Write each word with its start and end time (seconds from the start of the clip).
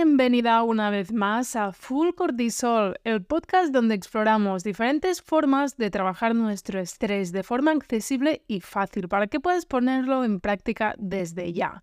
Bienvenida 0.00 0.62
una 0.62 0.90
vez 0.90 1.12
más 1.12 1.56
a 1.56 1.72
Full 1.72 2.10
Cortisol, 2.14 3.00
el 3.02 3.24
podcast 3.24 3.72
donde 3.72 3.96
exploramos 3.96 4.62
diferentes 4.62 5.20
formas 5.20 5.76
de 5.76 5.90
trabajar 5.90 6.36
nuestro 6.36 6.78
estrés 6.78 7.32
de 7.32 7.42
forma 7.42 7.72
accesible 7.72 8.44
y 8.46 8.60
fácil 8.60 9.08
para 9.08 9.26
que 9.26 9.40
puedas 9.40 9.66
ponerlo 9.66 10.22
en 10.22 10.38
práctica 10.38 10.94
desde 10.98 11.52
ya. 11.52 11.82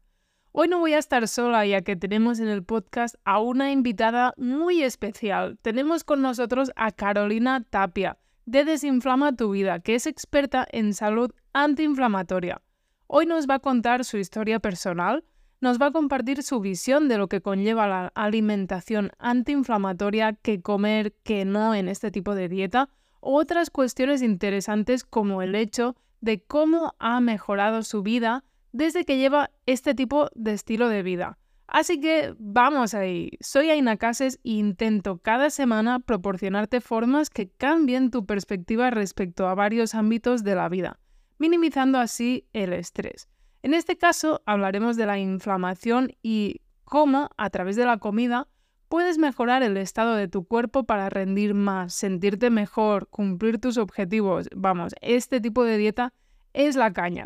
Hoy 0.53 0.69
no 0.69 0.79
voy 0.79 0.93
a 0.93 0.97
estar 0.97 1.27
sola 1.27 1.65
ya 1.65 1.81
que 1.81 1.97
tenemos 1.97 2.39
en 2.39 2.47
el 2.47 2.63
podcast 2.63 3.15
a 3.25 3.41
una 3.41 3.73
invitada 3.73 4.33
muy 4.37 4.81
especial. 4.81 5.57
Tenemos 5.61 6.05
con 6.05 6.21
nosotros 6.21 6.71
a 6.77 6.93
Carolina 6.93 7.65
Tapia 7.69 8.17
de 8.45 8.63
Desinflama 8.63 9.35
tu 9.35 9.51
vida, 9.51 9.81
que 9.81 9.95
es 9.95 10.07
experta 10.07 10.65
en 10.71 10.93
salud 10.93 11.31
antiinflamatoria. 11.51 12.61
Hoy 13.07 13.25
nos 13.25 13.45
va 13.45 13.55
a 13.55 13.59
contar 13.59 14.05
su 14.05 14.17
historia 14.17 14.61
personal, 14.61 15.25
nos 15.61 15.81
va 15.81 15.87
a 15.87 15.91
compartir 15.91 16.43
su 16.43 16.59
visión 16.59 17.07
de 17.07 17.17
lo 17.17 17.27
que 17.27 17.41
conlleva 17.41 17.87
la 17.87 18.11
alimentación 18.15 19.11
antiinflamatoria, 19.19 20.33
que 20.33 20.61
comer, 20.61 21.13
que 21.23 21.45
no 21.45 21.73
en 21.73 21.87
este 21.87 22.11
tipo 22.11 22.35
de 22.35 22.49
dieta, 22.49 22.89
otras 23.19 23.69
cuestiones 23.69 24.21
interesantes 24.21 25.03
como 25.03 25.41
el 25.41 25.55
hecho 25.55 25.95
de 26.21 26.43
cómo 26.43 26.93
ha 26.99 27.19
mejorado 27.19 27.83
su 27.83 28.03
vida 28.03 28.43
desde 28.71 29.05
que 29.05 29.17
lleva 29.17 29.51
este 29.65 29.95
tipo 29.95 30.29
de 30.35 30.53
estilo 30.53 30.89
de 30.89 31.01
vida. 31.01 31.37
Así 31.67 31.99
que 31.99 32.35
vamos 32.37 32.93
ahí. 32.93 33.31
Soy 33.39 33.69
Aina 33.69 33.97
Cases 33.97 34.39
e 34.43 34.51
intento 34.51 35.17
cada 35.17 35.49
semana 35.49 35.99
proporcionarte 35.99 36.81
formas 36.81 37.29
que 37.29 37.49
cambien 37.49 38.11
tu 38.11 38.25
perspectiva 38.25 38.91
respecto 38.91 39.47
a 39.47 39.55
varios 39.55 39.95
ámbitos 39.95 40.43
de 40.43 40.55
la 40.55 40.69
vida, 40.69 40.99
minimizando 41.39 41.97
así 41.97 42.47
el 42.53 42.73
estrés. 42.73 43.27
En 43.65 43.73
este 43.73 43.97
caso 43.97 44.43
hablaremos 44.45 44.95
de 44.95 45.07
la 45.07 45.17
inflamación 45.17 46.11
y 46.21 46.61
cómo, 46.83 47.31
a 47.35 47.49
través 47.49 47.75
de 47.75 47.83
la 47.83 47.97
comida, 47.97 48.47
puedes 48.89 49.17
mejorar 49.17 49.63
el 49.63 49.75
estado 49.77 50.13
de 50.13 50.27
tu 50.27 50.45
cuerpo 50.45 50.83
para 50.83 51.09
rendir 51.09 51.55
más, 51.55 51.91
sentirte 51.91 52.51
mejor, 52.51 53.07
cumplir 53.09 53.59
tus 53.59 53.79
objetivos. 53.79 54.49
Vamos, 54.55 54.93
este 55.01 55.41
tipo 55.41 55.63
de 55.63 55.79
dieta 55.79 56.13
es 56.53 56.75
la 56.75 56.93
caña. 56.93 57.25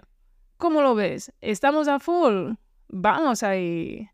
¿Cómo 0.55 0.81
lo 0.81 0.95
ves? 0.95 1.33
¿Estamos 1.41 1.89
a 1.89 1.99
full? 1.99 2.53
Vamos 2.87 3.43
ahí. 3.43 4.07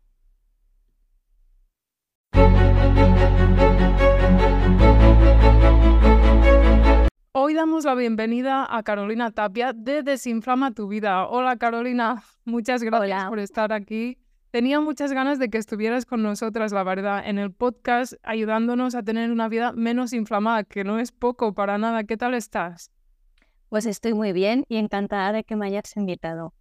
Damos 7.56 7.86
la 7.86 7.94
bienvenida 7.94 8.66
a 8.68 8.82
Carolina 8.82 9.30
Tapia 9.30 9.72
de 9.72 10.02
Desinflama 10.02 10.72
tu 10.72 10.88
vida. 10.88 11.26
Hola 11.26 11.56
Carolina, 11.56 12.22
muchas 12.44 12.82
gracias 12.82 13.28
por 13.30 13.38
estar 13.38 13.72
aquí. 13.72 14.18
Tenía 14.50 14.78
muchas 14.80 15.10
ganas 15.12 15.38
de 15.38 15.48
que 15.48 15.56
estuvieras 15.56 16.04
con 16.04 16.22
nosotras, 16.22 16.72
la 16.72 16.84
verdad, 16.84 17.26
en 17.26 17.38
el 17.38 17.52
podcast, 17.52 18.12
ayudándonos 18.22 18.94
a 18.94 19.02
tener 19.02 19.30
una 19.30 19.48
vida 19.48 19.72
menos 19.72 20.12
inflamada, 20.12 20.64
que 20.64 20.84
no 20.84 20.98
es 20.98 21.12
poco 21.12 21.54
para 21.54 21.78
nada. 21.78 22.04
¿Qué 22.04 22.18
tal 22.18 22.34
estás? 22.34 22.90
Pues 23.70 23.86
estoy 23.86 24.12
muy 24.12 24.32
bien 24.32 24.66
y 24.68 24.76
encantada 24.76 25.32
de 25.32 25.42
que 25.42 25.56
me 25.56 25.66
hayas 25.66 25.96
invitado. 25.96 26.52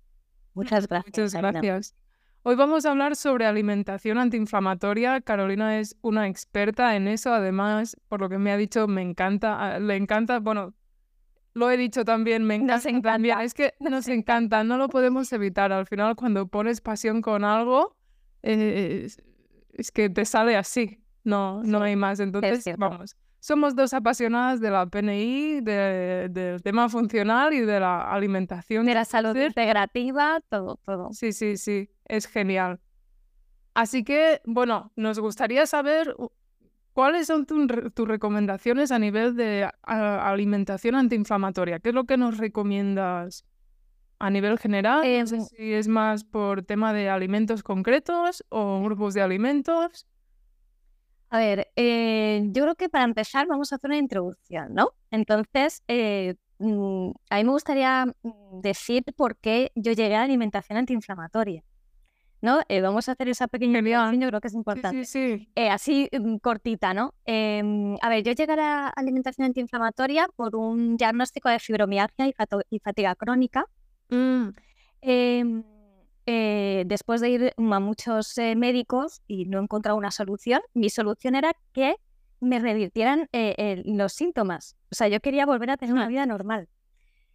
Muchas 0.54 0.88
gracias. 0.88 1.18
Muchas 1.18 1.34
gracias. 1.34 1.96
Hoy 2.44 2.56
vamos 2.56 2.86
a 2.86 2.92
hablar 2.92 3.18
sobre 3.18 3.46
alimentación 3.46 4.18
antiinflamatoria. 4.18 5.20
Carolina 5.20 5.78
es 5.78 5.98
una 6.02 6.30
experta 6.30 6.96
en 6.96 7.10
eso. 7.10 7.34
Además, 7.34 7.98
por 8.08 8.22
lo 8.22 8.30
que 8.30 8.38
me 8.38 8.54
ha 8.54 8.58
dicho, 8.58 8.88
me 8.88 9.02
encanta, 9.02 9.76
ah, 9.76 9.80
le 9.80 9.98
encanta, 9.98 10.40
bueno, 10.40 10.74
lo 11.56 11.72
he 11.72 11.78
dicho 11.78 12.06
también, 12.06 12.44
me 12.46 12.56
encanta, 12.56 13.44
Es 13.44 13.54
que 13.54 13.74
nos 13.80 14.08
encanta, 14.08 14.64
no 14.64 14.78
lo 14.78 14.88
podemos 14.90 15.32
evitar. 15.34 15.72
Al 15.72 15.88
final, 15.88 16.16
cuando 16.16 16.48
pones 16.48 16.82
pasión 16.82 17.22
con 17.22 17.44
algo, 17.44 17.96
eh, 18.44 19.08
es, 19.74 19.92
que 19.92 20.10
te 20.10 20.26
sale 20.26 20.56
así. 20.56 21.02
No, 21.24 21.64
no 21.64 21.82
hay 21.82 21.96
más. 21.96 22.20
Entonces, 22.20 22.66
vamos 22.78 23.16
somos 23.46 23.76
dos 23.76 23.94
apasionadas 23.94 24.60
de 24.60 24.72
la 24.72 24.88
PNI, 24.88 25.62
del 25.62 26.64
tema 26.64 26.90
funcional 26.90 27.54
y 27.54 27.60
de 27.60 27.80
la 27.80 28.02
alimentación. 28.12 28.88
De 28.88 28.96
la 28.96 29.06
salud 29.06 29.36
integrativa, 29.36 30.42
todo, 30.50 30.80
todo. 30.84 31.14
Sí, 31.14 31.32
sí, 31.32 31.56
sí, 31.56 31.92
es 32.06 32.26
genial. 32.26 32.80
Así 33.76 34.04
que, 34.04 34.42
bueno, 34.46 34.92
nos 34.96 35.20
gustaría 35.20 35.68
saber 35.68 36.16
cuáles 36.96 37.28
son 37.28 37.46
tus 37.46 38.08
recomendaciones 38.08 38.90
a 38.94 39.00
nivel 39.00 39.36
de 39.36 39.70
alimentación 39.84 40.96
antiinflamatoria. 40.96 41.80
¿Qué 41.80 41.90
es 41.90 41.96
lo 41.96 42.06
que 42.06 42.16
nos 42.16 42.38
recomiendas 42.38 43.44
a 44.18 44.30
nivel 44.30 44.58
general? 44.58 45.02
no 45.04 45.28
sé 45.28 45.36
em, 45.36 45.42
si 45.44 45.74
es 45.74 45.90
más 45.90 46.24
por 46.24 46.64
tema 46.64 46.94
de 46.94 47.10
alimentos 47.10 47.64
concretos 47.64 48.46
o 48.48 48.82
grupos 48.82 49.14
de 49.14 49.22
alimentos. 49.22 50.08
A 51.32 51.40
ver, 51.40 51.68
eh, 51.76 52.44
yo 52.54 52.64
creo 52.64 52.76
que 52.76 52.88
para 52.88 53.04
empezar 53.04 53.46
vamos 53.46 53.74
a 53.74 53.76
hacer 53.76 53.90
una 53.90 53.98
introducción, 53.98 54.74
¿no? 54.74 54.92
Entonces, 55.12 55.84
eh, 55.90 56.36
mm, 56.60 57.10
a 57.30 57.36
mí 57.36 57.44
me 57.44 57.52
gustaría 57.52 58.06
mm, 58.06 58.62
decir 58.62 59.04
por 59.18 59.36
qué 59.36 59.74
yo 59.76 59.92
llegué 59.92 60.16
a 60.16 60.20
la 60.20 60.24
alimentación 60.24 60.78
antiinflamatoria. 60.78 61.62
¿No? 62.46 62.62
Eh, 62.70 62.80
vamos 62.80 63.10
a 63.10 63.14
hacer 63.14 63.28
esa 63.28 63.48
pequeña 63.48 63.80
introducción, 63.80 64.22
yo 64.22 64.28
creo 64.30 64.40
que 64.40 64.48
es 64.48 64.54
importante. 64.54 65.04
Sí, 65.04 65.48
sí, 65.48 65.50
así 65.70 66.10
mm, 66.18 66.38
cortita, 66.38 66.94
¿no? 66.94 67.14
Em, 67.26 67.98
a 68.02 68.08
ver, 68.08 68.24
yo 68.24 68.32
llegué 68.32 68.54
a 68.54 68.56
la 68.56 68.88
alimentación 68.88 69.46
antiinflamatoria 69.46 70.28
por 70.36 70.56
un 70.56 70.96
diagnóstico 70.96 71.50
de 71.50 71.60
fibromialgia 71.60 72.28
y, 72.70 72.80
fatiga 72.80 73.16
crónica. 73.16 73.66
Em, 75.02 75.64
eh, 76.26 76.84
después 76.88 77.22
de 77.22 77.30
ir 77.30 77.54
a 77.58 77.80
muchos 77.80 78.38
eh, 78.38 78.56
médicos 78.56 79.22
y 79.28 79.46
no 79.46 79.60
encontrar 79.60 79.96
una 79.96 80.12
solución, 80.12 80.62
mi 80.74 80.90
solución 80.90 81.36
era 81.36 81.54
que 81.74 81.96
me 82.40 82.60
revirtieran 82.60 83.28
eh, 83.32 83.82
los 83.86 84.14
síntomas. 84.14 84.76
O 84.92 84.96
sea, 84.96 85.08
yo 85.08 85.20
quería 85.20 85.46
volver 85.46 85.72
a 85.72 85.78
tener 85.78 85.94
una 85.94 86.08
vida 86.08 86.26
normal. 86.26 86.70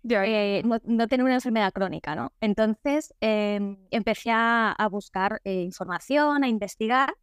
No, 0.02 1.08
tener 1.08 1.24
una 1.24 1.34
enfermedad 1.34 1.72
crónica, 1.72 2.14
¿no? 2.14 2.32
Entonces 2.40 3.14
em, 3.20 3.76
empecé 3.90 4.30
a, 4.32 4.88
buscar 4.90 5.40
información, 5.44 6.44
a 6.44 6.48
investigar 6.48 7.14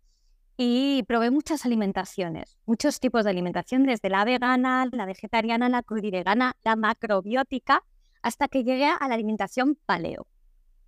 y 0.58 1.04
probé 1.08 1.32
muchas 1.32 1.66
alimentaciones, 1.66 2.58
muchos 2.66 3.00
tipos 3.00 3.24
de 3.24 3.30
alimentación, 3.30 3.86
desde 3.86 4.10
la 4.10 4.26
vegana, 4.26 4.88
la 4.92 5.06
vegetariana, 5.06 5.70
la 5.70 5.84
crudivegana, 5.84 6.56
la 6.64 6.76
macrobiótica, 6.76 7.84
hasta 8.22 8.48
que 8.48 8.64
llegué 8.64 8.88
a 8.88 9.08
la 9.08 9.14
alimentación 9.16 9.78
paleo. 9.86 10.28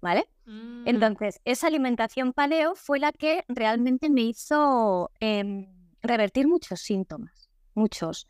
¿vale? 0.01 0.27
Mm. 0.45 0.87
Entonces, 0.87 1.39
esa 1.45 1.67
alimentación 1.67 2.33
paleo 2.33 2.75
fue 2.75 2.99
la 2.99 3.11
que 3.11 3.43
realmente 3.47 4.09
me 4.09 4.21
hizo 4.21 5.11
em, 5.19 5.67
revertir 6.01 6.47
muchos 6.47 6.81
síntomas, 6.81 7.49
muchos. 7.73 8.27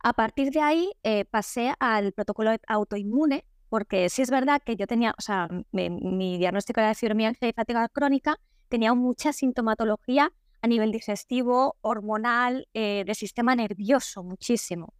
A 0.00 0.12
partir 0.12 0.50
de 0.50 0.60
ahí 0.60 0.92
eh, 1.02 1.24
pasé 1.24 1.74
al 1.80 2.12
protocolo 2.12 2.52
autoinmune, 2.66 3.44
porque 3.68 4.08
sí 4.08 4.22
es 4.22 4.30
verdad 4.30 4.62
que 4.64 4.76
yo 4.76 4.86
tenía, 4.86 5.14
o 5.18 5.20
sea, 5.20 5.48
mi, 5.72 6.38
diagnóstico 6.38 6.80
de 6.80 6.94
fibromialgia 6.94 7.48
y 7.48 7.52
fatiga 7.52 7.88
crónica 7.88 8.38
tenía 8.68 8.94
mucha 8.94 9.32
sintomatología 9.32 10.32
a 10.62 10.66
nivel 10.66 10.92
digestivo, 10.92 11.76
hormonal, 11.80 12.68
eh, 12.74 13.04
de 13.06 13.14
sistema 13.14 13.54
nervioso, 13.54 14.22
muchísimo, 14.22 14.94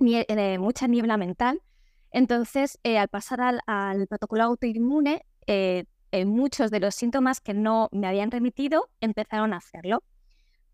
eh, 0.00 0.58
mucha 0.58 0.86
niebla 0.86 1.16
mental. 1.16 1.62
Entonces, 2.10 2.78
al 2.84 3.08
pasar 3.08 3.60
al, 3.66 4.06
protocolo 4.06 4.44
autoinmune, 4.44 5.24
eh, 5.46 5.84
muchos 6.24 6.70
de 6.70 6.80
los 6.80 6.94
síntomas 6.94 7.40
que 7.40 7.52
no 7.52 7.88
me 7.92 8.06
habían 8.06 8.30
remitido 8.30 8.88
empezaron 9.00 9.52
a 9.52 9.58
hacerlo. 9.58 10.02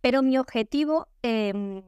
Pero 0.01 0.23
mi 0.23 0.39
objetivo 0.39 1.09
em, 1.23 1.83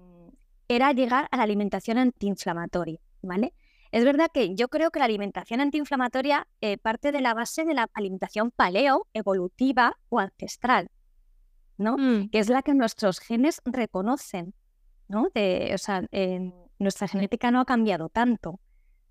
era 0.69 0.93
llegar 0.93 1.29
a 1.31 1.37
la 1.37 1.43
alimentación 1.43 1.99
antiinflamatoria, 1.99 2.99
¿vale? 3.23 3.55
Es 3.93 4.05
verdad 4.05 4.31
que 4.33 4.55
yo 4.55 4.69
creo 4.69 4.91
que 4.91 4.99
la 4.99 5.05
alimentación 5.05 5.61
antiinflamatoria 5.61 6.47
eh, 6.61 6.77
parte 6.77 7.13
de 7.13 7.21
la 7.21 7.35
base 7.35 7.65
de 7.65 7.75
la 7.75 7.89
alimentación 7.95 8.51
paleo, 8.51 9.07
evolutiva 9.15 9.97
o 10.09 10.19
ancestral, 10.19 10.91
¿no? 11.79 11.97
Mm. 11.97 12.31
Que 12.31 12.39
es 12.41 12.49
la 12.49 12.63
que 12.63 12.75
nuestros 12.75 13.21
genes 13.21 13.63
reconocen, 13.65 14.55
¿no? 15.09 15.29
De, 15.35 15.71
o 15.75 15.79
sea, 15.79 16.03
nuestra 16.79 17.09
genética 17.09 17.51
no 17.51 17.61
ha 17.61 17.65
cambiado 17.65 18.09
tanto, 18.09 18.61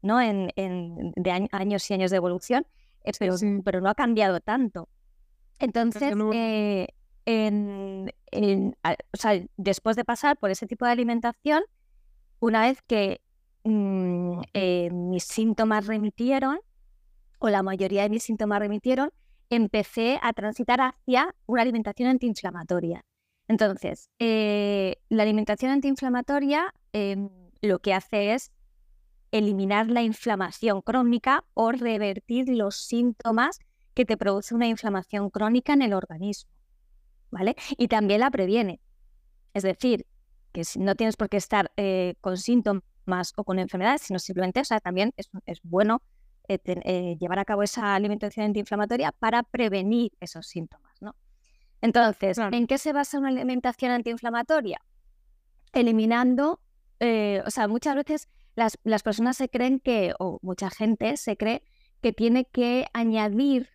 ¿no? 0.02 0.22
En, 0.22 0.52
de 0.56 1.32
años 1.52 1.90
y 1.90 1.94
años 1.94 2.12
de 2.12 2.18
evolución 2.18 2.68
pero, 3.64 3.82
no 3.82 3.90
ha 3.90 3.96
cambiado 3.96 4.40
tanto. 4.40 4.90
Entonces, 5.60 6.14
eh, 6.34 6.88
después 9.58 9.96
de 9.96 10.06
pasar 10.06 10.38
por 10.38 10.52
ese 10.52 10.68
tipo 10.68 10.86
de 10.86 10.92
alimentación, 10.92 11.64
una 12.40 12.62
vez 12.62 12.82
que 12.84 13.22
mm, 13.64 14.42
eh, 14.54 14.90
mis 14.92 15.24
síntomas 15.24 15.88
remitieron, 15.88 16.60
o 17.40 17.50
la 17.50 17.64
mayoría 17.64 18.04
de 18.04 18.10
mis 18.10 18.24
síntomas 18.24 18.60
remitieron, 18.60 19.12
empecé 19.50 20.20
a 20.22 20.34
transitar 20.34 20.82
hacia 20.82 21.36
una 21.46 21.62
alimentación 21.62 22.10
antiinflamatoria. 22.10 23.06
Entonces, 23.48 24.10
eh, 24.20 24.98
la 25.10 25.24
alimentación 25.24 25.72
antiinflamatoria 25.72 26.74
em, 26.94 27.30
lo 27.62 27.80
que 27.80 27.94
hace 27.94 28.34
es 28.34 28.52
eliminar 29.32 29.90
la 29.90 30.02
inflamación 30.02 30.82
crónica 30.82 31.44
o 31.54 31.72
revertir 31.72 32.50
los 32.50 32.76
síntomas 32.76 33.60
que 33.94 34.06
te 34.06 34.18
produce 34.18 34.56
una 34.56 34.68
inflamación 34.68 35.30
crónica 35.30 35.74
en 35.74 35.82
el 35.82 35.94
organismo. 35.94 36.50
¿Vale? 37.36 37.56
Y 37.78 37.90
también 37.90 38.22
la 38.22 38.32
previene. 38.32 38.80
Es 39.54 39.64
decir, 39.64 40.08
que 40.54 40.64
no 40.80 40.96
tienes 40.96 41.18
por 41.18 41.28
qué 41.28 41.36
estar 41.36 41.72
eh, 41.76 42.16
con 42.22 42.38
síntomas 42.38 43.34
o 43.36 43.44
con 43.44 43.60
enfermedades, 43.60 44.04
sino 44.04 44.20
simplemente, 44.20 44.62
o 44.62 44.64
sea, 44.64 44.80
también 44.80 45.14
es, 45.18 45.60
bueno 45.64 46.02
eh, 46.48 46.60
eh, 46.66 47.18
llevar 47.20 47.40
a 47.40 47.46
cabo 47.46 47.62
esa 47.62 47.94
alimentación 47.94 48.46
antiinflamatoria 48.46 49.12
para 49.12 49.44
prevenir 49.44 50.14
esos 50.22 50.48
síntomas, 50.48 50.94
¿no? 51.02 51.14
Entonces, 51.82 52.38
¿en 52.38 52.68
qué 52.68 52.78
se 52.78 52.94
basa 52.94 53.20
una 53.20 53.28
alimentación 53.30 53.92
antiinflamatoria? 53.92 54.82
Eliminando, 55.74 56.62
o 57.02 57.50
sea, 57.52 57.68
muchas 57.68 57.96
veces 57.96 58.30
las, 58.56 58.80
las 58.84 59.04
personas 59.04 59.36
se 59.36 59.50
creen 59.50 59.82
que, 59.82 60.14
o 60.20 60.40
mucha 60.42 60.70
gente 60.70 61.18
se 61.18 61.36
cree 61.36 61.64
que 62.02 62.14
tiene 62.14 62.46
que 62.46 62.88
añadir 62.94 63.70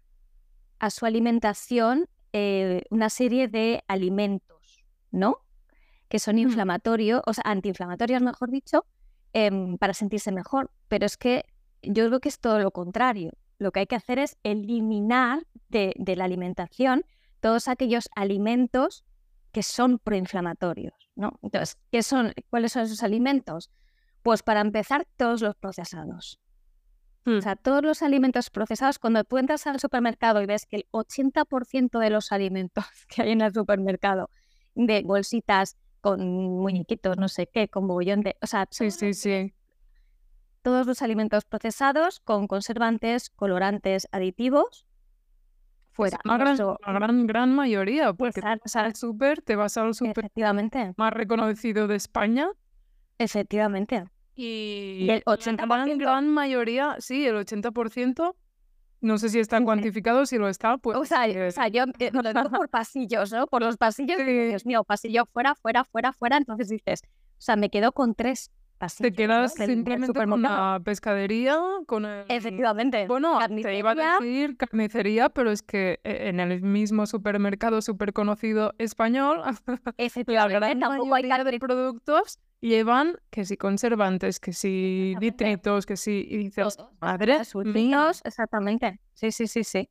a 0.79 0.89
su 0.89 1.05
alimentación 1.05 2.09
eh, 2.33 2.83
una 2.91 3.11
serie 3.11 3.49
de 3.49 3.83
alimentos, 3.89 4.85
¿no? 5.11 5.39
Que 6.09 6.19
son 6.19 6.39
inflamatorios, 6.39 7.23
o 7.27 7.33
sea, 7.33 7.45
antiinflamatorios, 7.47 8.23
mejor 8.23 8.51
dicho, 8.51 8.87
em, 9.33 9.79
para 9.79 9.95
sentirse 9.95 10.33
mejor. 10.33 10.71
Pero 10.89 11.07
es 11.07 11.17
que 11.17 11.45
yo 11.83 12.07
creo 12.07 12.21
que 12.21 12.29
es 12.29 12.41
todo 12.41 12.59
lo 12.59 12.71
contrario. 12.71 13.33
Lo 13.59 13.73
que 13.73 13.81
hay 13.81 13.87
que 13.87 13.97
hacer 13.97 14.19
es 14.19 14.37
eliminar 14.43 15.47
de, 15.69 15.95
la 16.17 16.25
alimentación 16.25 17.05
todos 17.41 17.69
aquellos 17.69 18.09
alimentos 18.17 19.05
que 19.53 19.63
son 19.63 19.99
proinflamatorios, 19.99 20.95
¿no? 21.17 21.39
Entonces, 21.43 21.79
¿qué 21.91 22.03
son, 22.03 22.33
¿cuáles 22.51 22.73
son 22.73 22.83
esos 22.83 23.03
alimentos? 23.03 23.71
Pues 24.23 24.43
para 24.43 24.61
empezar, 24.61 25.07
todos 25.17 25.41
los 25.41 25.57
procesados. 25.57 26.39
O 27.27 27.31
mm. 27.31 27.43
sea, 27.43 27.57
todos 27.57 27.83
los 27.83 28.03
alimentos 28.03 28.51
procesados, 28.51 28.99
cuando 28.99 29.25
tú 29.25 29.39
entras 29.39 29.67
al 29.67 29.79
supermercado 29.79 30.41
y 30.43 30.47
ves 30.47 30.67
que 30.67 30.77
el 30.77 30.87
80% 30.91 31.99
de 31.99 32.11
los 32.11 32.33
alimentos 32.33 32.85
que 33.09 33.23
hay 33.23 33.33
en 33.33 33.43
el 33.43 33.53
supermercado, 33.53 34.31
de 34.75 35.03
bolsitas 35.03 35.77
con 36.01 36.21
muñequitos, 36.27 37.19
no 37.19 37.29
sé 37.29 37.47
qué, 37.47 37.69
con 37.69 37.87
bollón 37.87 38.23
de... 38.23 38.37
O 38.41 38.47
sea, 38.47 38.67
sí, 38.71 38.91
sí, 38.91 39.13
sí. 39.13 39.53
Todos 40.63 40.87
los 40.87 41.03
alimentos 41.03 41.45
procesados 41.45 42.21
con 42.21 42.47
conservantes, 42.47 43.31
colorantes, 43.31 44.09
aditivos, 44.13 44.87
fuera. 45.91 46.19
una 46.25 46.39
gran, 46.39 47.27
gran, 47.27 47.55
mayoría, 47.55 48.13
porque 48.13 48.41
te 48.41 48.47
vas 48.47 48.77
al 48.77 48.95
súper, 48.95 49.43
te 49.43 49.57
vas 49.57 49.77
al 49.77 49.95
súper 49.95 50.31
más 50.97 51.13
reconocido 51.13 51.87
de 51.87 51.97
España. 51.97 52.49
Efectivamente. 53.19 54.05
Y, 54.43 55.11
el 55.11 55.23
80%. 55.25 55.67
La 55.67 55.95
gran 55.97 56.29
mayoría, 56.29 56.97
sí, 56.99 57.27
el 57.27 57.37
80%. 57.37 58.35
No 59.03 59.19
sé 59.19 59.29
si 59.29 59.39
está 59.39 59.63
cuantificado, 59.63 60.25
si 60.25 60.39
lo 60.39 60.49
está, 60.49 60.79
pues... 60.79 60.97
O 60.97 61.05
sea, 61.05 61.27
o 61.49 61.51
sea 61.51 61.69
yo 61.69 61.85
eh, 61.99 62.11
por 62.13 62.69
pasillos, 62.71 63.33
¿no? 63.33 63.47
Por 63.47 63.63
los 63.63 63.77
pasillos, 63.77 64.19
Dios 64.19 64.67
mío, 64.67 64.85
pasillo 64.85 65.27
fuera, 65.33 65.55
fuera, 65.55 65.85
fuera, 65.85 66.13
fuera, 66.13 66.37
entonces 66.37 66.69
dices, 66.69 67.03
o 67.05 67.41
sea, 67.43 67.57
me 67.57 67.71
quedo 67.71 67.93
con 67.93 68.15
tres 68.15 68.51
pasillos. 68.81 69.13
Te 69.13 69.17
quedas 69.17 69.55
simplemente 69.55 70.13
con 70.27 70.43
la 70.43 70.81
pescadería, 70.83 71.57
con 71.87 72.05
el... 72.07 72.25
Efectivamente. 72.29 73.07
Bueno, 73.07 73.39
te 73.47 73.79
iba 73.79 73.93
a 73.93 74.19
decir 74.19 74.57
carnicería, 74.57 75.29
pero 75.29 75.53
es 75.53 75.63
que 75.63 76.01
eh, 76.03 76.29
en 76.29 76.41
el 76.41 76.63
mismo 76.63 77.07
supermercado 77.07 77.83
súper 77.83 78.13
conocido 78.13 78.75
español, 78.79 79.43
Efectivamente, 79.99 80.75
tampoco 80.77 81.15
hay 81.15 81.23
de 81.23 81.59
productos 81.61 82.41
llevan 82.61 83.17
que 83.31 83.45
si 83.45 83.57
conservantes, 83.57 84.39
que 84.41 84.53
si 84.53 85.15
nitritos, 85.21 85.87
que 85.87 85.97
si... 85.97 86.27
Y 86.29 86.37
dices, 86.37 86.77
madre 87.01 87.39
míos, 87.65 88.21
exactamente. 88.25 89.01
Sí, 89.15 89.33
sí, 89.33 89.47
sí, 89.47 89.65
sí. 89.65 89.89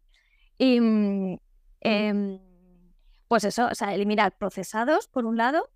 Y 0.57 0.79
mm, 0.79 1.37
em, 1.81 2.39
pues 3.27 3.43
eso, 3.43 3.67
o 3.67 3.75
sea, 3.75 3.93
eliminar 3.93 4.37
procesados, 4.37 5.07
por 5.07 5.25
un 5.25 5.37
lado. 5.37 5.69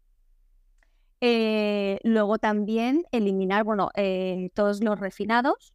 Eh, 1.25 2.01
luego 2.03 2.37
también 2.37 3.05
eliminar, 3.13 3.63
bueno, 3.63 3.91
eh, 3.95 4.49
todos 4.53 4.83
los 4.83 4.99
refinados, 4.99 5.73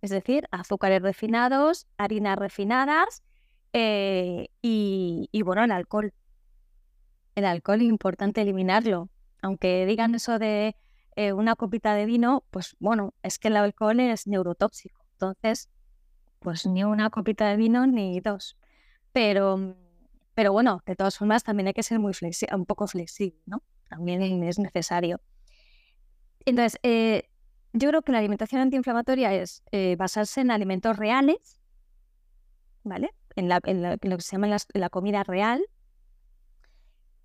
es 0.00 0.08
decir, 0.08 0.48
azúcares 0.50 1.02
refinados, 1.02 1.86
harinas 1.98 2.38
refinadas 2.38 3.22
eh, 3.74 4.48
y, 4.62 5.28
bueno, 5.44 5.62
el 5.62 5.72
alcohol. 5.72 6.14
El 7.34 7.44
alcohol, 7.44 7.82
importante 7.82 8.40
eliminarlo 8.40 9.10
aunque 9.42 9.84
digan 9.84 10.14
eso 10.14 10.38
de 10.38 10.74
una 11.34 11.54
copita 11.54 11.94
de 11.94 12.06
vino, 12.06 12.44
pues 12.50 12.74
bueno, 12.78 13.12
es 13.22 13.38
que 13.38 13.48
el 13.48 13.56
alcohol 13.56 14.00
es 14.00 14.26
neurotóxico. 14.26 15.04
Entonces, 15.12 15.68
pues 16.38 16.64
ni 16.64 16.82
una 16.84 17.10
copita 17.10 17.46
de 17.50 17.56
vino 17.56 17.86
ni 17.86 18.20
dos. 18.20 18.56
Pero, 19.12 19.76
pero 20.32 20.52
bueno, 20.52 20.80
de 20.86 20.96
todas 20.96 21.18
formas 21.18 21.44
también 21.44 21.66
hay 21.66 21.74
que 21.74 21.82
ser 21.82 21.98
muy 21.98 22.14
flexible, 22.14 22.56
un 22.56 22.64
poco 22.64 22.86
flexible, 22.86 23.38
¿no? 23.44 23.62
También 23.92 24.42
es 24.42 24.58
necesario. 24.58 25.20
Entonces, 26.46 26.80
eh, 26.82 27.28
yo 27.74 27.90
creo 27.90 28.00
que 28.00 28.12
la 28.12 28.20
alimentación 28.20 28.62
antiinflamatoria 28.62 29.34
es 29.34 29.62
eh, 29.70 29.96
basarse 29.98 30.40
en 30.40 30.50
alimentos 30.50 30.96
reales, 30.96 31.60
¿vale? 32.84 33.10
En, 33.36 33.50
lo 33.50 33.60
que 33.60 34.22
se 34.22 34.32
llama 34.32 34.56
la 34.72 34.88
comida 34.88 35.24
real, 35.24 35.62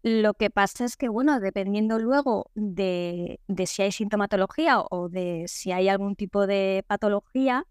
lo 0.04 0.34
que 0.34 0.50
pasa 0.50 0.84
es 0.84 0.98
que, 0.98 1.08
bueno, 1.08 1.40
dependiendo 1.40 2.00
luego 2.00 2.52
de, 2.54 3.40
si 3.66 3.82
hay 3.82 3.94
sintomatología 3.94 4.82
o 4.82 5.08
de 5.08 5.46
si 5.48 5.72
hay 5.72 5.88
algún 5.88 6.18
tipo 6.18 6.48
de 6.48 6.84
patología, 6.86 7.66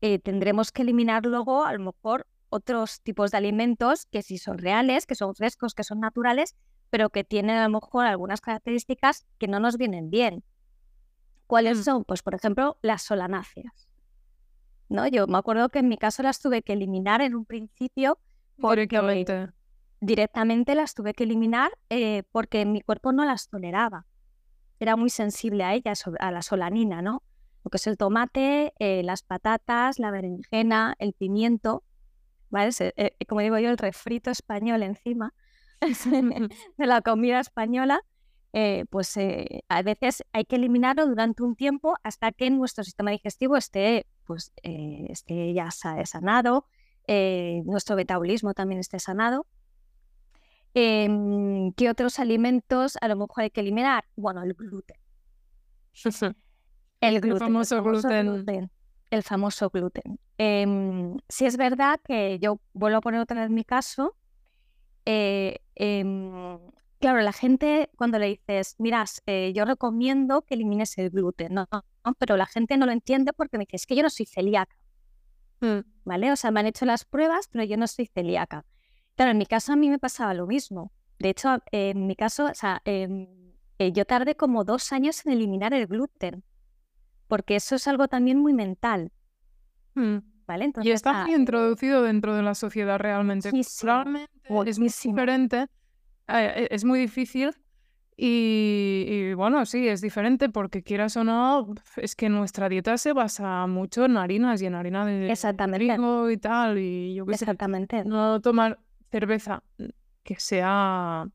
eh, 0.00 0.20
tendremos 0.20 0.70
que 0.70 0.82
eliminar 0.82 1.26
luego 1.26 1.64
a 1.64 1.72
lo 1.72 1.80
mejor 1.92 2.28
otros 2.50 3.00
tipos 3.02 3.32
de 3.32 3.38
alimentos 3.38 4.06
que 4.06 4.22
sí 4.22 4.38
son 4.38 4.58
reales, 4.58 5.06
que 5.06 5.16
son 5.16 5.34
frescos, 5.34 5.74
que 5.74 5.82
son 5.82 5.98
naturales, 5.98 6.54
pero 6.90 7.10
que 7.10 7.24
tienen 7.24 7.56
a 7.56 7.68
lo 7.68 7.80
mejor 7.80 8.06
algunas 8.06 8.40
características 8.40 9.26
que 9.38 9.48
no 9.48 9.60
nos 9.60 9.78
vienen 9.78 10.10
bien. 10.10 10.44
¿Cuáles 11.46 11.78
mm. 11.78 11.82
son? 11.82 12.04
Pues, 12.04 12.22
por 12.22 12.34
ejemplo, 12.34 12.78
las 12.82 13.02
solanáceas. 13.02 13.88
¿No? 14.88 15.06
Yo 15.06 15.28
me 15.28 15.38
acuerdo 15.38 15.68
que 15.68 15.78
en 15.78 15.88
mi 15.88 15.96
caso 15.96 16.22
las 16.22 16.40
tuve 16.40 16.62
que 16.62 16.72
eliminar 16.72 17.20
en 17.20 17.36
un 17.36 17.44
principio 17.44 18.18
porque 18.60 19.24
directamente 20.00 20.74
las 20.74 20.94
tuve 20.94 21.14
que 21.14 21.24
eliminar 21.24 21.70
eh, 21.90 22.24
porque 22.32 22.66
mi 22.66 22.80
cuerpo 22.80 23.12
no 23.12 23.24
las 23.24 23.48
toleraba. 23.48 24.06
Era 24.80 24.96
muy 24.96 25.10
sensible 25.10 25.62
a 25.62 25.74
ellas, 25.74 26.04
a 26.18 26.30
la 26.30 26.42
solanina, 26.42 27.02
¿no? 27.02 27.22
Lo 27.64 27.70
que 27.70 27.76
es 27.76 27.86
el 27.86 27.98
tomate, 27.98 28.72
eh, 28.78 29.02
las 29.04 29.22
patatas, 29.22 29.98
la 29.98 30.10
berenjena, 30.10 30.96
el 30.98 31.12
pimiento, 31.12 31.84
¿vale? 32.48 32.70
Eh, 32.80 33.12
como 33.28 33.42
digo 33.42 33.58
yo, 33.58 33.70
el 33.70 33.78
refrito 33.78 34.30
español 34.30 34.82
encima 34.82 35.34
de 36.76 36.86
la 36.86 37.02
comida 37.02 37.40
española, 37.40 38.00
pues 38.90 39.16
a 39.68 39.82
veces 39.82 40.24
hay 40.32 40.44
que 40.44 40.56
eliminarlo 40.56 41.06
durante 41.06 41.42
un 41.42 41.56
tiempo 41.56 41.96
hasta 42.02 42.32
que 42.32 42.50
nuestro 42.50 42.84
sistema 42.84 43.12
digestivo 43.12 43.56
esté, 43.56 44.06
pues, 44.24 44.52
esté 44.62 45.54
ya 45.54 45.70
sanado, 45.70 46.66
nuestro 47.06 47.96
metabolismo 47.96 48.54
también 48.54 48.80
esté 48.80 48.98
sanado 48.98 49.46
Em, 50.74 51.72
¿Qué 51.72 51.90
otros 51.90 52.18
alimentos 52.20 52.96
a 53.00 53.08
lo 53.08 53.16
mejor 53.16 53.44
hay 53.44 53.50
que 53.50 53.60
eliminar? 53.60 54.04
Bueno, 54.16 54.42
el 54.42 54.54
gluten. 54.54 54.96
El 57.00 57.20
gluten. 57.20 57.38
famoso, 57.38 57.82
gluten. 57.82 58.70
El 59.10 59.22
famoso 59.22 59.70
gluten. 59.70 60.20
Em, 60.36 61.16
si 61.28 61.46
es 61.46 61.56
verdad 61.56 61.98
que 62.04 62.38
yo 62.38 62.60
vuelvo 62.74 62.98
a 62.98 63.00
poner 63.00 63.20
otra 63.20 63.40
vez 63.40 63.50
mi 63.50 63.64
caso. 63.64 64.14
Eh, 65.06 65.58
em, 65.74 66.58
claro, 66.98 67.20
la 67.20 67.32
gente 67.32 67.90
cuando 67.96 68.18
le 68.18 68.26
dices, 68.26 68.76
miras, 68.78 69.22
eh, 69.26 69.52
yo 69.54 69.64
recomiendo 69.64 70.42
que 70.42 70.54
elimines 70.54 70.96
el 70.98 71.10
gluten, 71.10 71.54
no, 71.54 71.68
pero 72.18 72.36
la 72.36 72.46
gente 72.46 72.76
no 72.76 72.86
lo 72.86 72.92
entiende 72.92 73.32
porque 73.32 73.58
me 73.58 73.64
dice, 73.64 73.76
es 73.76 73.86
que 73.86 73.96
yo 73.96 74.02
no 74.02 74.10
soy 74.10 74.26
celíaca. 74.26 74.76
Mm. 75.60 75.80
¿Vale? 76.04 76.32
O 76.32 76.36
sea, 76.36 76.50
me 76.50 76.60
han 76.60 76.66
hecho 76.66 76.84
las 76.84 77.04
pruebas, 77.04 77.48
pero 77.48 77.64
yo 77.64 77.76
no 77.76 77.86
soy 77.86 78.06
celíaca. 78.06 78.64
Claro, 79.16 79.32
en 79.32 79.38
mi 79.38 79.46
caso 79.46 79.72
a 79.72 79.76
mí 79.76 79.90
me 79.90 79.98
pasaba 79.98 80.34
lo 80.34 80.46
mismo. 80.46 80.92
De 81.18 81.28
hecho, 81.28 81.58
en 81.70 82.06
mi 82.06 82.16
caso, 82.16 82.46
o 82.46 82.54
sea, 82.54 82.80
em, 82.84 83.26
eh, 83.78 83.92
yo 83.92 84.06
tardé 84.06 84.34
como 84.36 84.64
dos 84.64 84.92
años 84.92 85.24
en 85.26 85.32
eliminar 85.32 85.74
el 85.74 85.86
gluten, 85.86 86.42
porque 87.28 87.56
eso 87.56 87.76
es 87.76 87.86
algo 87.86 88.08
también 88.08 88.38
muy 88.38 88.54
mental. 88.54 89.12
Mm. 89.94 90.18
¿Vale? 90.50 90.64
Entonces, 90.64 90.90
y 90.90 90.92
está 90.92 91.26
muy 91.26 91.34
introducido 91.34 92.02
dentro 92.02 92.34
de 92.34 92.42
la 92.42 92.56
sociedad 92.56 92.98
realmente. 92.98 93.52
Realmente 93.82 94.32
es 94.66 94.80
muy 94.80 94.88
diferente, 94.88 95.66
eh, 96.26 96.66
es 96.72 96.84
muy 96.84 96.98
difícil 96.98 97.52
y, 98.16 99.32
bueno, 99.34 99.64
sí, 99.64 99.86
es 99.86 100.00
diferente 100.00 100.48
porque 100.48 100.82
quieras 100.82 101.16
o 101.16 101.22
no, 101.22 101.72
es 101.96 102.16
que 102.16 102.28
nuestra 102.28 102.68
dieta 102.68 102.98
se 102.98 103.12
basa 103.12 103.64
mucho 103.68 104.06
en 104.06 104.16
harinas 104.16 104.60
y 104.60 104.66
en 104.66 104.74
harina 104.74 105.06
de 105.06 105.32
trigo 105.68 106.28
y 106.30 106.36
tal. 106.36 106.78
Y 106.78 107.14
yo 107.14 107.24
Exactamente. 107.28 108.04
no 108.04 108.40
tomar 108.40 108.80
cerveza 109.12 109.62
que 110.24 110.34
sea 110.34 111.28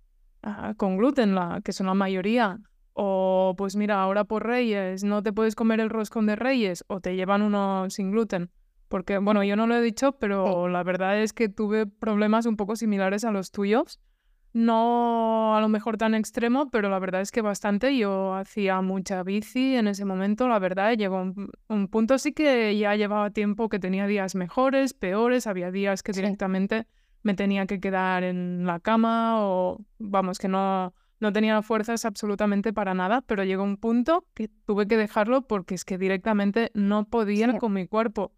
ah, 0.43 0.74
con 0.75 0.98
gluten, 0.98 1.36
la, 1.36 1.62
que 1.63 1.72
son 1.72 1.88
la 1.88 1.93
mayoría. 1.93 2.60
O 2.91 3.55
pues 3.57 3.77
mira, 3.77 4.01
ahora 4.01 4.25
por 4.25 4.45
Reyes 4.45 5.05
no 5.05 5.24
te 5.24 5.31
puedes 5.31 5.55
comer 5.55 5.79
el 5.79 5.89
roscón 5.89 6.27
de 6.27 6.36
Reyes 6.36 6.84
o 6.88 7.00
te 7.00 7.15
llevan 7.15 7.41
uno 7.41 7.89
sin 7.89 8.12
gluten. 8.12 8.51
Porque, 8.88 9.18
bueno, 9.18 9.44
yo 9.44 9.56
no 9.56 9.68
lo 9.68 9.75
he 9.75 9.82
dicho, 9.82 10.13
pero 10.13 10.68
la 10.68 10.84
verdad 10.84 11.20
es 11.20 11.34
que 11.34 11.50
tuve 11.50 11.86
problemas 11.86 12.46
un 12.46 12.56
poco 12.56 12.75
similares 12.75 13.24
a 13.24 13.32
los 13.32 13.51
tuyos. 13.51 14.00
No 14.54 15.58
a 15.58 15.60
lo 15.60 15.68
mejor 15.68 15.98
tan 15.98 16.15
extremo, 16.15 16.70
pero 16.70 16.89
la 16.89 17.00
verdad 17.00 17.22
es 17.22 17.32
que 17.32 17.42
bastante. 17.42 17.98
Yo 17.98 18.36
hacía 18.36 18.82
mucha 18.82 19.22
bici 19.24 19.75
en 19.75 19.88
ese 19.88 20.06
momento, 20.06 20.48
la 20.48 20.60
verdad. 20.60 20.94
Llegó 20.96 21.22
un, 21.22 21.50
un 21.68 21.88
punto 21.89 22.18
sí 22.18 22.32
que 22.32 22.77
ya 22.77 22.96
llevaba 22.96 23.32
tiempo 23.32 23.68
que 23.68 23.80
tenía 23.80 24.08
días 24.08 24.36
mejores, 24.36 24.94
peores. 24.94 25.46
Había 25.46 25.72
días 25.72 26.04
que 26.04 26.13
directamente 26.13 26.88
me 27.25 27.34
tenía 27.34 27.65
que 27.65 27.80
quedar 27.80 28.24
en 28.24 28.68
la 28.68 28.80
cama 28.80 29.44
o, 29.44 29.84
vamos, 29.98 30.38
que 30.38 30.48
no, 30.48 30.94
no 31.20 31.34
tenía 31.34 31.60
fuerzas 31.63 32.06
absolutamente 32.06 32.72
para 32.72 32.94
nada, 32.94 33.22
pero 33.22 33.44
llegó 33.44 33.63
un 33.63 33.77
punto 33.77 34.27
que 34.36 34.48
tuve 34.48 34.88
que 34.88 34.96
dejarlo 34.96 35.42
porque 35.42 35.74
es 35.74 35.86
que 35.86 35.98
directamente 35.98 36.70
no 36.75 37.06
podía 37.06 37.58
con 37.58 37.74
mi 37.74 37.88
cuerpo. 37.88 38.32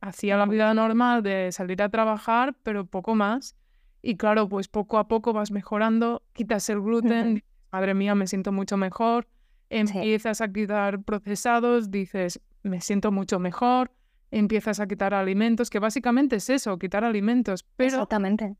Hacía 0.00 0.36
la 0.36 0.46
vida 0.46 0.72
normal 0.74 1.22
de 1.22 1.50
salir 1.52 1.82
a 1.82 1.88
trabajar, 1.88 2.54
pero 2.62 2.86
poco 2.86 3.14
más. 3.14 3.56
Y 4.02 4.16
claro, 4.16 4.48
pues 4.48 4.68
poco 4.68 4.98
a 4.98 5.08
poco 5.08 5.32
vas 5.32 5.50
mejorando, 5.50 6.22
quitas 6.32 6.68
el 6.68 6.80
gluten, 6.80 7.42
madre 7.72 7.94
mía, 7.94 8.14
me 8.14 8.26
siento 8.26 8.52
mucho 8.52 8.76
mejor, 8.76 9.26
empiezas 9.68 10.40
a 10.40 10.52
quitar 10.52 11.02
procesados, 11.02 11.90
dices, 11.90 12.40
me 12.62 12.80
siento 12.80 13.10
mucho 13.10 13.38
mejor, 13.38 13.92
empiezas 14.30 14.80
a 14.80 14.86
quitar 14.86 15.14
alimentos, 15.14 15.70
que 15.70 15.78
básicamente 15.78 16.36
es 16.36 16.50
eso, 16.50 16.78
quitar 16.78 17.04
alimentos. 17.04 17.64
Pero, 17.76 17.94
Exactamente. 17.94 18.56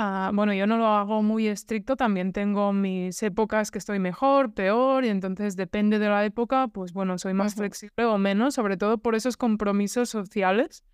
Ah, 0.00 0.30
bueno, 0.32 0.54
yo 0.54 0.68
no 0.68 0.78
lo 0.78 0.86
hago 0.86 1.24
muy 1.24 1.48
estricto, 1.48 1.96
también 1.96 2.32
tengo 2.32 2.72
mis 2.72 3.20
épocas 3.20 3.72
que 3.72 3.78
estoy 3.78 3.98
mejor, 3.98 4.54
peor, 4.54 5.04
y 5.04 5.08
entonces 5.08 5.56
depende 5.56 5.98
de 5.98 6.08
la 6.08 6.24
época, 6.24 6.68
pues 6.68 6.92
bueno, 6.92 7.18
soy 7.18 7.34
más 7.34 7.56
flexible 7.56 8.04
o 8.04 8.16
menos, 8.16 8.54
sobre 8.54 8.76
todo 8.76 8.98
por 8.98 9.16
esos 9.16 9.36
compromisos 9.36 10.08
sociales. 10.08 10.84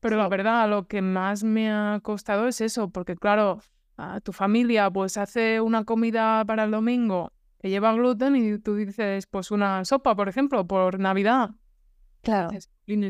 Pero 0.00 0.16
la 0.16 0.30
verdad, 0.30 0.66
lo 0.70 0.86
que 0.86 1.02
más 1.02 1.44
me 1.44 1.70
ha 1.70 2.00
costado 2.02 2.48
es 2.48 2.62
eso, 2.62 2.88
porque 2.88 3.16
claro, 3.16 3.60
a 3.98 4.20
tu 4.22 4.32
familia 4.32 4.90
pues 4.90 5.18
hace 5.18 5.60
una 5.60 5.84
comida 5.84 6.42
para 6.46 6.64
el 6.64 6.70
domingo 6.70 7.32
que 7.60 7.68
lleva 7.68 7.92
gluten 7.92 8.34
y 8.34 8.58
tú 8.58 8.76
dices 8.76 9.26
pues 9.26 9.50
una 9.50 9.84
sopa, 9.84 10.16
por 10.16 10.30
ejemplo, 10.30 10.66
por 10.66 10.98
Navidad. 10.98 11.50
Claro. 12.24 12.48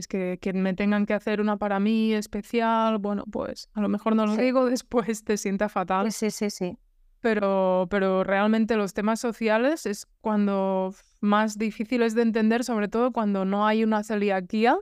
Que, 0.09 0.39
que 0.41 0.53
me 0.53 0.75
tengan 0.75 1.07
que 1.07 1.15
hacer 1.15 1.41
una 1.41 1.57
para 1.57 1.81
mí 1.81 2.13
especial, 2.13 2.99
bueno, 2.99 3.25
pues 3.31 3.69
a 3.75 3.81
lo 3.81 3.89
mejor 3.89 4.15
no 4.15 4.27
lo 4.27 4.37
digo, 4.37 4.67
después 4.71 5.25
te 5.25 5.37
sienta 5.37 5.69
fatal. 5.69 6.13
Sí, 6.13 6.31
sí, 6.31 6.51
sí. 6.51 6.77
Pero, 7.21 7.87
pero 7.91 8.23
realmente 8.23 8.77
los 8.77 8.93
temas 8.93 9.19
sociales 9.19 9.87
es 9.87 10.07
cuando 10.21 10.95
más 11.21 11.57
difíciles 11.57 12.15
de 12.15 12.23
entender, 12.23 12.65
sobre 12.65 12.89
todo 12.89 13.13
cuando 13.13 13.47
no 13.47 13.67
hay 13.67 13.83
una 13.83 14.03
celiaquía 14.03 14.79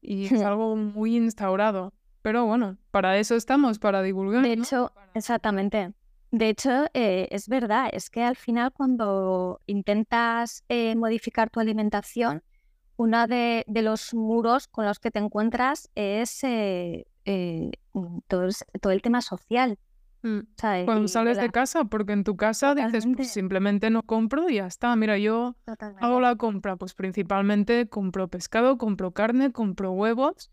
y 0.00 0.26
es 0.26 0.32
algo 0.42 0.76
muy 0.76 1.16
instaurado. 1.16 1.92
Pero 2.22 2.46
bueno, 2.46 2.78
para 2.90 3.18
eso 3.18 3.34
estamos, 3.34 3.78
para 3.78 4.02
divulgar. 4.02 4.42
De 4.42 4.52
hecho, 4.52 4.92
exactamente. 5.14 5.92
De 6.30 6.48
hecho, 6.48 6.86
eh, 6.94 7.28
es 7.30 7.48
verdad, 7.48 7.90
es 7.92 8.10
que 8.10 8.22
al 8.22 8.34
final 8.34 8.72
cuando 8.72 9.60
intentas 9.66 10.64
eh, 10.68 10.96
modificar 10.96 11.50
tu 11.50 11.60
alimentación, 11.60 12.42
uno 12.96 13.26
de, 13.26 13.64
los 13.66 14.14
muros 14.14 14.68
con 14.68 14.86
los 14.86 14.98
que 14.98 15.10
te 15.10 15.18
encuentras 15.18 15.90
es 15.94 16.44
eh, 16.44 17.06
eh, 17.24 17.72
mm, 17.92 18.18
todo, 18.28 18.48
el, 18.92 19.02
tema 19.02 19.20
social. 19.20 19.78
Mm. 20.22 20.40
Cuando 20.84 21.08
sales 21.08 21.36
de 21.36 21.50
casa, 21.50 21.84
porque 21.84 22.12
en 22.12 22.24
tu 22.24 22.36
casa 22.36 22.74
dices, 22.74 23.06
pues 23.14 23.30
simplemente 23.30 23.90
no 23.90 24.02
compro 24.02 24.48
y 24.48 24.56
ya 24.56 24.66
está. 24.66 24.94
Mira, 24.96 25.18
yo 25.18 25.56
hago 26.00 26.20
la 26.20 26.36
compra, 26.36 26.76
pues 26.76 26.94
principalmente 26.94 27.88
compro 27.88 28.28
pescado, 28.28 28.78
compro 28.78 29.12
carne, 29.12 29.52
compro 29.52 29.92
huevos. 29.92 30.50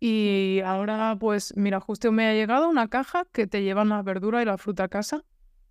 Y 0.00 0.60
ahora, 0.64 1.16
pues 1.20 1.52
mira, 1.56 1.78
justo 1.78 2.10
me 2.10 2.26
ha 2.26 2.32
llegado 2.32 2.68
una 2.68 2.88
caja 2.88 3.24
que 3.32 3.46
te 3.46 3.62
llevan 3.62 3.90
la 3.90 4.02
verdura 4.02 4.42
y 4.42 4.44
la 4.44 4.58
fruta 4.58 4.84
a 4.84 4.88
casa 4.88 5.24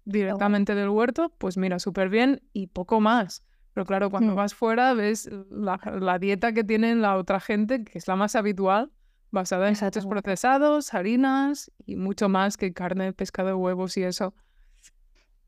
directamente 0.05 0.75
del 0.75 0.89
huerto. 0.89 1.33
Pues 1.37 1.57
mira, 1.57 1.79
súper 1.79 2.09
bien 2.09 2.41
y 2.53 2.67
poco 2.67 3.01
más. 3.01 3.43
Pero 3.73 3.85
claro, 3.85 4.09
cuando 4.09 4.33
mm. 4.33 4.35
vas 4.35 4.53
fuera 4.53 4.93
ves 4.93 5.29
la, 5.49 6.17
dieta 6.19 6.53
que 6.53 6.63
tienen 6.63 7.01
la 7.01 7.17
otra 7.17 7.39
gente, 7.39 7.83
que 7.83 7.97
es 7.97 8.07
la 8.07 8.15
más 8.15 8.35
habitual, 8.35 8.91
basada 9.31 9.69
en 9.69 9.75
hechos 9.75 10.05
procesados, 10.05 10.93
harinas 10.93 11.71
y 11.85 11.95
mucho 11.95 12.27
más 12.27 12.57
que 12.57 12.73
carne, 12.73 13.13
pescado, 13.13 13.57
huevos 13.57 13.95
y 13.97 14.03
eso. 14.03 14.33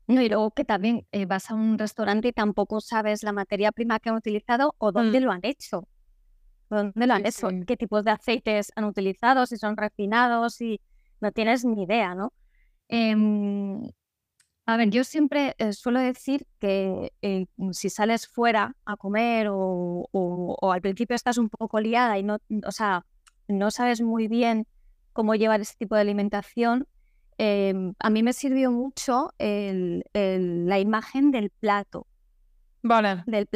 No, 0.06 0.20
y 0.20 0.28
luego 0.28 0.50
que 0.50 0.64
también 0.64 1.06
eh, 1.12 1.26
vas 1.26 1.50
a 1.50 1.54
un 1.54 1.78
restaurante 1.78 2.28
y 2.28 2.32
tampoco 2.32 2.80
sabes 2.80 3.22
la 3.22 3.32
materia 3.32 3.72
prima 3.72 4.00
que 4.00 4.10
han 4.10 4.16
utilizado 4.16 4.74
o 4.78 4.92
dónde 4.92 5.20
mm. 5.20 5.24
lo 5.24 5.32
han 5.32 5.40
hecho. 5.42 5.88
¿Dónde 6.70 7.06
lo 7.06 7.14
han 7.14 7.26
hecho? 7.26 7.48
¿Qué 7.66 7.76
tipos 7.76 8.04
de 8.04 8.10
aceites 8.10 8.72
han 8.74 8.84
utilizado? 8.84 9.46
Si 9.46 9.56
son 9.56 9.76
refinados, 9.76 10.60
y 10.60 10.80
no 11.20 11.30
tienes 11.30 11.64
ni 11.64 11.84
idea, 11.84 12.14
¿no? 12.14 12.32
Em, 12.88 13.82
a 14.66 14.76
ver, 14.78 14.90
yo 14.90 15.04
siempre 15.04 15.54
eh, 15.58 15.72
suelo 15.74 16.00
decir 16.00 16.46
que 16.58 17.12
eh, 17.20 17.46
si 17.72 17.90
sales 17.90 18.26
fuera 18.26 18.74
a 18.86 18.96
comer 18.96 19.48
o, 19.50 20.58
al 20.72 20.80
principio 20.80 21.14
estás 21.14 21.36
un 21.36 21.50
poco 21.50 21.80
liada 21.80 22.18
y 22.18 22.22
no, 22.22 22.38
o 22.66 22.72
sea, 22.72 23.04
no 23.46 23.70
sabes 23.70 24.00
muy 24.00 24.26
bien 24.26 24.66
cómo 25.12 25.34
llevar 25.34 25.60
ese 25.60 25.74
tipo 25.78 25.94
de 25.96 26.00
alimentación, 26.00 26.88
em, 27.36 27.94
a 27.98 28.08
mí 28.08 28.22
me 28.22 28.32
sirvió 28.32 28.70
mucho 28.70 29.32
la 29.38 30.78
imagen 30.78 31.30
del 31.30 31.50
plato. 31.50 32.06
Vale. 32.82 33.22
Del, 33.26 33.46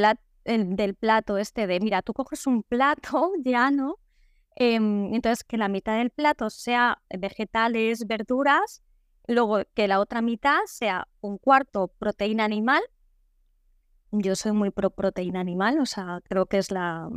del 0.44 0.94
plato 0.94 1.38
este 1.38 1.66
de, 1.66 1.80
mira, 1.80 2.02
tú 2.02 2.12
coges 2.12 2.46
un 2.46 2.62
plato 2.62 3.32
llano, 3.42 3.96
em, 4.56 5.14
entonces 5.14 5.42
que 5.42 5.56
la 5.56 5.68
mitad 5.68 5.96
del 5.96 6.10
plato 6.10 6.50
sea 6.50 7.00
vegetales, 7.08 8.06
verduras 8.06 8.82
Luego 9.28 9.60
que 9.74 9.86
la 9.88 10.00
otra 10.00 10.22
mitad 10.22 10.58
sea 10.64 11.06
un 11.20 11.36
cuarto 11.36 11.88
proteína 11.98 12.44
animal. 12.44 12.82
Yo 14.10 14.34
soy 14.34 14.52
muy 14.52 14.70
pro 14.70 14.88
proteína 14.88 15.38
animal, 15.40 15.78
o 15.80 15.86
sea, 15.86 16.20
creo 16.24 16.46
que 16.46 16.56
es 16.56 16.70
la 16.70 17.10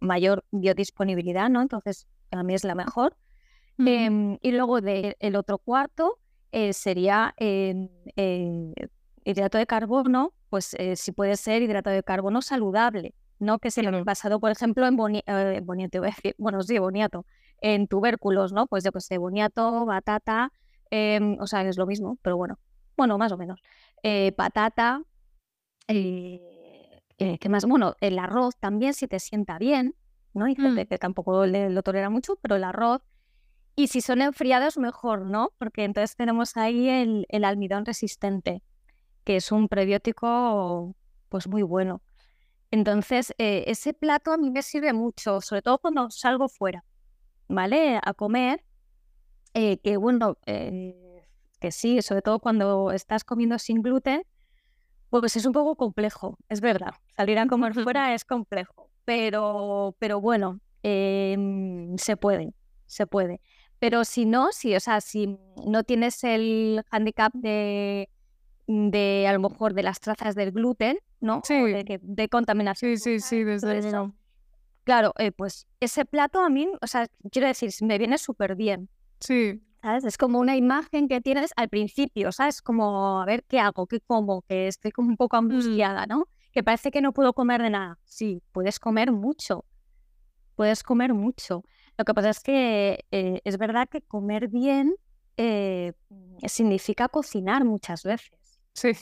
mayor 0.00 0.44
biodisponibilidad, 0.50 1.50
¿no? 1.50 1.60
Entonces, 1.60 2.06
a 2.30 2.42
mí 2.42 2.54
es 2.54 2.64
la 2.64 2.74
mejor. 2.74 3.14
Em, 3.76 4.38
y 4.40 4.52
luego 4.52 4.80
de, 4.80 5.16
el 5.20 5.36
otro 5.36 5.58
cuarto 5.58 6.18
eh, 6.50 6.72
sería 6.72 7.34
eh, 7.36 7.88
hidrato 9.24 9.58
de 9.58 9.66
carbono, 9.66 10.32
pues 10.48 10.74
eh, 10.78 10.96
si 10.96 11.12
puede 11.12 11.36
ser 11.36 11.60
hidrato 11.60 11.90
de 11.90 12.02
carbono 12.02 12.40
saludable, 12.40 13.14
¿no? 13.38 13.58
Que 13.58 13.70
se 13.70 13.82
lo 13.82 14.04
basado, 14.04 14.40
por 14.40 14.50
ejemplo, 14.50 14.86
en 14.86 14.96
boniato, 14.96 16.00
bueno, 16.38 16.62
sí, 16.62 16.78
boniato, 16.78 17.26
en 17.60 17.86
tubérculos, 17.86 18.54
¿no? 18.54 18.66
Pues 18.66 18.82
yo 18.82 18.92
que 18.92 19.00
sé, 19.00 19.18
boniato, 19.18 19.84
batata, 19.84 20.52
Em, 20.94 21.38
o 21.40 21.46
sea, 21.46 21.62
es 21.66 21.78
lo 21.78 21.86
mismo, 21.86 22.18
pero 22.20 22.36
bueno, 22.36 22.58
bueno, 22.98 23.16
más 23.16 23.32
o 23.32 23.38
menos. 23.38 23.62
Eh, 24.02 24.32
patata, 24.32 25.02
eh, 25.88 27.00
eh, 27.16 27.38
¿qué 27.38 27.48
más? 27.48 27.64
Bueno, 27.64 27.96
el 28.02 28.18
arroz 28.18 28.56
también, 28.58 28.92
si 28.92 29.08
te 29.08 29.18
sienta 29.18 29.56
bien, 29.58 29.96
¿no? 30.34 30.44
Hay 30.44 30.54
gente 30.54 30.84
mm. 30.84 30.88
que 30.88 30.98
tampoco 30.98 31.46
lo 31.46 31.82
tolera 31.82 32.10
mucho, 32.10 32.36
pero 32.42 32.56
el 32.56 32.64
arroz. 32.64 33.00
Y 33.74 33.86
si 33.86 34.02
son 34.02 34.20
enfriados, 34.20 34.76
mejor, 34.76 35.24
¿no? 35.24 35.54
Porque 35.56 35.84
entonces 35.84 36.14
tenemos 36.14 36.58
ahí 36.58 36.90
el, 36.90 37.24
el 37.30 37.44
almidón 37.44 37.86
resistente, 37.86 38.62
que 39.24 39.36
es 39.36 39.50
un 39.50 39.68
prebiótico 39.68 40.94
pues 41.30 41.48
muy 41.48 41.62
bueno. 41.62 42.02
Entonces, 42.70 43.32
ese 43.38 43.94
plato 43.94 44.30
a 44.30 44.36
mí 44.36 44.50
me 44.50 44.60
sirve 44.60 44.92
mucho, 44.92 45.40
sobre 45.40 45.62
todo 45.62 45.78
cuando 45.78 46.10
salgo 46.10 46.50
fuera, 46.50 46.84
¿vale? 47.48 47.98
A 48.02 48.12
comer 48.12 48.62
eh, 49.54 49.78
que 49.78 49.96
bueno, 49.96 50.38
eh, 50.46 51.22
que 51.60 51.72
sí, 51.72 52.02
sobre 52.02 52.22
todo 52.22 52.38
cuando 52.38 52.90
estás 52.92 53.24
comiendo 53.24 53.58
sin 53.58 53.82
gluten, 53.82 54.22
pues 55.10 55.36
es 55.36 55.44
un 55.44 55.52
poco 55.52 55.76
complejo, 55.76 56.38
es 56.48 56.60
verdad. 56.60 56.94
Salir 57.16 57.38
a 57.38 57.46
comer 57.46 57.74
fuera 57.94 58.14
es 58.14 58.24
complejo, 58.24 58.90
pero, 59.04 59.94
pero 59.98 60.20
bueno, 60.20 60.60
em, 60.82 61.96
se 61.98 62.16
puede, 62.16 62.54
se 62.86 63.06
puede. 63.06 63.40
Pero 63.78 64.04
si 64.04 64.24
no, 64.24 64.52
si, 64.52 64.74
o 64.74 64.80
sea, 64.80 65.00
si 65.00 65.36
no 65.66 65.82
tienes 65.84 66.22
el 66.24 66.84
handicap 66.90 67.32
de, 67.34 68.08
de 68.66 69.26
a 69.28 69.32
lo 69.32 69.40
mejor 69.40 69.74
de 69.74 69.82
las 69.82 70.00
trazas 70.00 70.34
del 70.34 70.52
gluten, 70.52 70.98
¿no? 71.20 71.42
Sí. 71.44 71.54
de, 71.54 72.28
contaminación. 72.28 72.96
Sí, 72.96 73.18
sí, 73.18 73.20
sí, 73.20 73.44
desde 73.44 73.82
luego. 73.82 74.14
Claro, 74.84 75.12
eh, 75.18 75.30
pues 75.30 75.66
ese 75.78 76.04
plato 76.04 76.40
a 76.40 76.48
mí, 76.48 76.68
o 76.80 76.86
sea, 76.86 77.06
quiero 77.30 77.46
decir, 77.48 77.70
me 77.82 77.98
viene 77.98 78.18
súper 78.18 78.56
bien. 78.56 78.88
Sí. 79.22 79.62
¿Sabes? 79.82 80.04
Es 80.04 80.16
como 80.16 80.38
una 80.38 80.56
imagen 80.56 81.08
que 81.08 81.20
tienes 81.20 81.52
al 81.56 81.68
principio, 81.68 82.30
¿sabes? 82.30 82.62
Como, 82.62 83.20
a 83.20 83.24
ver, 83.24 83.44
¿qué 83.44 83.58
hago? 83.58 83.86
¿Qué 83.86 84.00
como? 84.00 84.42
Que 84.42 84.68
estoy 84.68 84.92
como 84.92 85.08
un 85.08 85.16
poco 85.16 85.36
mm. 85.36 85.44
angustiada, 85.44 86.06
¿no? 86.06 86.28
Que 86.52 86.62
parece 86.62 86.90
que 86.90 87.00
no 87.00 87.12
puedo 87.12 87.32
comer 87.32 87.62
de 87.62 87.70
nada. 87.70 87.98
Sí, 88.04 88.42
puedes 88.52 88.78
comer 88.78 89.10
mucho. 89.10 89.64
Puedes 90.54 90.82
comer 90.82 91.14
mucho. 91.14 91.64
Lo 91.98 92.04
que 92.04 92.14
pasa 92.14 92.30
es 92.30 92.40
que 92.40 93.04
eh, 93.10 93.40
es 93.44 93.58
verdad 93.58 93.88
que 93.88 94.02
comer 94.02 94.48
bien 94.48 94.94
eh, 95.36 95.92
significa 96.46 97.08
cocinar 97.08 97.64
muchas 97.64 98.02
veces. 98.02 98.60
Sí. 98.74 98.92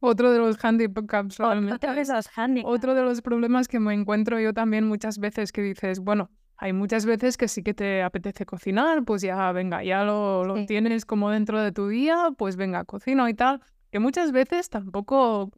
Otro 0.00 0.32
de 0.32 0.38
los 0.38 0.62
handicaps 0.62 1.38
Otro 1.38 1.94
de 1.94 2.04
los 2.04 2.28
handicaps. 2.36 2.74
Otro 2.74 2.94
de 2.94 3.02
los 3.02 3.22
problemas 3.22 3.68
que 3.68 3.78
me 3.78 3.94
encuentro 3.94 4.40
yo 4.40 4.52
también 4.52 4.86
muchas 4.86 5.18
veces 5.18 5.52
que 5.52 5.62
dices, 5.62 6.00
bueno, 6.00 6.30
hay 6.62 6.72
muchas 6.72 7.06
veces 7.06 7.36
que 7.36 7.48
sí 7.48 7.64
que 7.64 7.74
te 7.74 8.04
apetece 8.04 8.46
cocinar, 8.46 9.02
pues 9.04 9.20
ya 9.20 9.50
venga, 9.50 9.82
ya 9.82 10.04
lo, 10.04 10.44
lo 10.44 10.64
tienes 10.64 11.04
como 11.04 11.28
dentro 11.28 11.60
de 11.60 11.72
tu 11.72 11.88
día, 11.88 12.28
pues 12.38 12.54
venga, 12.54 12.84
cocino 12.84 13.28
y 13.28 13.34
tal. 13.34 13.60
Que 13.90 13.98
muchas 13.98 14.30
veces 14.30 14.70
tampoco 14.70 15.50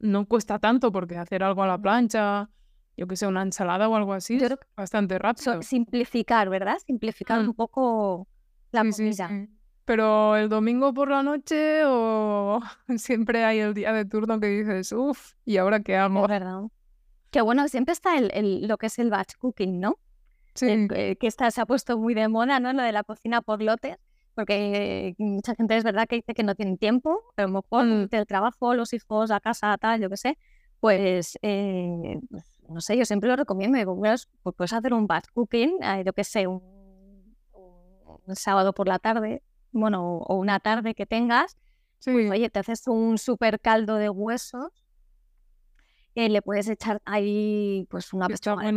no 0.00 0.26
cuesta 0.26 0.58
tanto 0.58 0.92
porque 0.92 1.16
hacer 1.16 1.42
algo 1.42 1.62
a 1.62 1.66
la 1.66 1.78
plancha, 1.78 2.50
yo 2.98 3.06
que 3.06 3.16
sé, 3.16 3.26
una 3.26 3.40
ensalada 3.40 3.88
o 3.88 3.96
algo 3.96 4.12
así, 4.12 4.38
bastante 4.76 5.18
rápido. 5.18 5.62
simplificar, 5.62 6.50
¿verdad? 6.50 6.76
Simplificar 6.86 7.40
mm. 7.42 7.48
un 7.48 7.54
poco 7.54 8.28
la 8.72 8.82
comida. 8.82 9.48
Pero 9.86 10.36
el 10.36 10.50
domingo 10.50 10.92
por 10.92 11.08
la 11.08 11.22
noche 11.22 11.80
o 11.86 12.60
siempre 12.98 13.42
hay 13.46 13.60
el 13.60 13.72
día 13.72 13.94
de 13.94 14.04
turno 14.04 14.38
que 14.38 14.48
dices, 14.48 14.92
uff, 14.92 15.32
¿y 15.46 15.56
ahora 15.56 15.80
qué 15.80 15.96
hago? 15.96 16.24
Es 16.24 16.28
verdad. 16.28 16.64
Que 17.30 17.40
bueno, 17.40 17.66
siempre 17.68 17.94
está 17.94 18.18
el, 18.18 18.68
lo 18.68 18.76
que 18.76 18.88
es 18.88 18.98
el 18.98 19.08
batch 19.08 19.36
cooking, 19.38 19.80
¿no? 19.80 19.96
Sí. 20.54 20.88
que 20.88 21.26
está, 21.26 21.50
se 21.50 21.60
ha 21.60 21.66
puesto 21.66 21.98
muy 21.98 22.14
de 22.14 22.28
moda, 22.28 22.60
¿no? 22.60 22.72
Lo 22.72 22.82
de 22.82 22.92
la 22.92 23.02
cocina 23.02 23.40
por 23.42 23.62
lotes, 23.62 23.96
porque 24.34 25.14
mucha 25.18 25.54
gente 25.54 25.76
es 25.76 25.84
verdad 25.84 26.06
que 26.06 26.16
dice 26.16 26.34
que 26.34 26.42
no 26.42 26.54
tienen 26.54 26.78
tiempo, 26.78 27.22
a 27.36 27.42
lo 27.42 27.48
mejor 27.48 27.84
mm. 27.84 28.08
el 28.10 28.26
trabajo, 28.26 28.74
los 28.74 28.92
hijos, 28.92 29.30
la 29.30 29.40
casa, 29.40 29.76
tal, 29.78 30.00
yo 30.00 30.10
qué 30.10 30.16
sé, 30.16 30.38
pues, 30.82 31.38
eh, 31.42 32.18
pues 32.28 32.44
no 32.68 32.80
sé, 32.80 32.96
yo 32.96 33.04
siempre 33.04 33.28
lo 33.28 33.36
recomiendo. 33.36 33.78
Digo, 33.78 33.96
pues, 33.96 34.28
puedes 34.42 34.72
hacer 34.72 34.92
un 34.94 35.06
batch 35.06 35.28
cooking, 35.32 35.78
eh, 35.80 36.02
yo 36.04 36.12
qué 36.12 36.24
sé, 36.24 36.48
un, 36.48 36.60
sábado 38.34 38.72
por 38.72 38.88
la 38.88 38.98
tarde, 38.98 39.42
bueno, 39.70 40.18
o 40.18 40.34
una 40.34 40.58
tarde 40.58 40.94
que 40.94 41.06
tengas. 41.06 41.56
Pues, 42.04 42.28
oye, 42.30 42.50
te 42.50 42.58
haces 42.58 42.88
un 42.88 43.16
super 43.18 43.60
caldo 43.60 43.94
de 43.94 44.08
huesos. 44.08 44.72
y 46.14 46.28
le 46.28 46.42
puedes 46.42 46.68
echar 46.68 47.00
ahí, 47.04 47.86
pues, 47.88 48.12
una 48.12 48.26
pechuga 48.26 48.64
de 48.64 48.72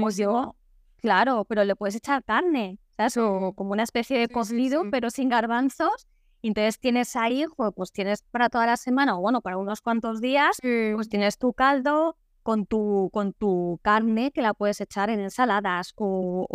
Claro, 1.05 1.45
pero 1.45 1.63
le 1.63 1.75
puedes 1.75 1.95
echar 1.95 2.23
carne, 2.23 2.79
¿sabes? 2.97 3.15
O 3.17 3.53
como 3.53 3.73
una 3.73 3.83
especie 3.83 4.17
de 4.17 4.27
cocido, 4.27 4.85
pero 4.89 5.11
sin 5.11 5.29
garbanzos. 5.29 6.07
Y 6.41 6.47
entonces 6.47 6.79
tienes 6.79 7.15
ahí, 7.15 7.45
pues 7.75 7.91
tienes 7.91 8.23
para 8.31 8.49
toda 8.49 8.65
la 8.65 8.75
semana, 8.75 9.15
o 9.15 9.21
bueno, 9.21 9.41
para 9.41 9.57
unos 9.57 9.81
cuantos 9.81 10.19
días, 10.19 10.57
pues 10.61 11.07
tienes 11.07 11.37
tu 11.37 11.53
caldo, 11.53 12.17
con 12.41 12.65
tu, 12.65 13.11
con 13.13 13.33
tu 13.33 13.79
carne 13.83 14.31
que 14.31 14.41
la 14.41 14.55
puedes 14.55 14.81
echar 14.81 15.11
en 15.11 15.19
ensaladas 15.19 15.93
o, 15.95 16.47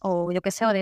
o, 0.00 0.30
yo 0.30 0.40
qué 0.42 0.50
sé, 0.50 0.66
o, 0.66 0.72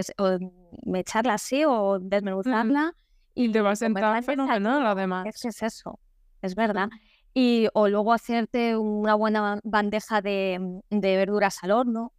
echarla 0.96 1.34
así 1.34 1.64
o 1.64 2.00
desmenuzarla. 2.00 2.94
Y 3.36 3.52
te 3.52 3.60
va 3.60 3.70
a 3.70 3.76
sentar 3.76 4.24
fenomenal 4.24 4.84
además. 4.84 5.26
Es 5.26 5.40
que 5.40 5.48
es 5.48 5.62
eso, 5.62 6.00
es 6.42 6.56
verdad. 6.56 6.88
Y, 7.32 7.68
o 7.74 7.86
luego 7.88 8.12
hacerte 8.12 8.76
una 8.76 9.14
buena 9.14 9.60
bandeja 9.62 10.20
de, 10.20 10.80
de 10.90 11.16
verduras 11.16 11.62
al 11.62 11.70
horno, 11.70 12.12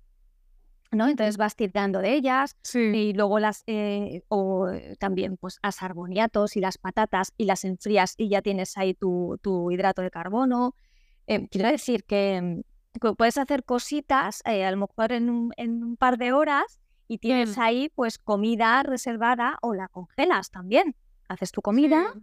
¿no? 0.91 1.08
Entonces 1.08 1.38
vas 1.38 1.56
tirando 1.56 2.00
de 2.00 2.13
ellas 2.13 2.56
y 2.74 3.13
luego 3.13 3.39
las, 3.39 3.63
eh, 3.67 4.24
o 4.29 4.67
también 5.00 5.38
pues 5.38 5.60
asar 5.62 5.94
boniatos 5.94 6.56
y 6.56 6.62
las 6.62 6.77
patatas 6.77 7.34
y 7.38 7.46
las 7.46 7.65
enfrías 7.65 8.13
y 8.17 8.29
ya 8.29 8.41
tienes 8.41 8.77
ahí 8.77 8.94
tu, 8.94 9.38
tu 9.41 9.72
hidrato 9.72 10.01
de 10.01 10.12
carbono. 10.12 10.75
Em, 11.27 11.48
quiero 11.48 11.70
decir 11.70 12.03
que, 12.06 12.62
puedes 13.17 13.38
hacer 13.38 13.63
cositas 13.63 14.41
eh, 14.46 14.65
a 14.65 14.72
lo 14.72 14.77
mejor 14.77 15.12
en 15.12 15.29
un, 15.29 15.98
par 15.98 16.17
de 16.17 16.34
horas 16.34 16.79
y 17.08 17.20
tienes 17.20 17.58
ahí 17.58 17.89
pues 17.94 18.17
comida 18.17 18.82
reservada 18.82 19.58
o 19.62 19.74
la 19.74 19.88
congelas 19.88 20.50
también. 20.50 20.96
Haces 21.27 21.51
tu 21.51 21.62
comida 21.62 22.13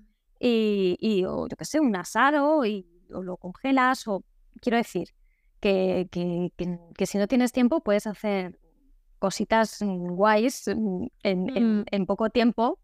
y, 0.40 1.24
o 1.26 1.46
yo 1.46 1.56
qué 1.56 1.64
sé, 1.64 1.80
un 1.80 1.94
asado 1.94 2.64
y 2.64 2.86
o 3.12 3.22
lo 3.22 3.36
congelas 3.36 4.08
o 4.08 4.24
quiero 4.60 4.78
decir 4.78 5.10
que, 5.64 6.52
que, 6.96 7.06
si 7.06 7.16
no 7.16 7.26
tienes 7.26 7.52
tiempo 7.52 7.80
puedes 7.80 8.06
hacer 8.06 8.58
cositas 9.18 9.78
guays 9.80 10.68
mm, 10.68 11.06
en, 11.22 11.44
mm. 11.44 11.84
en 11.90 12.06
poco 12.06 12.28
tiempo 12.28 12.78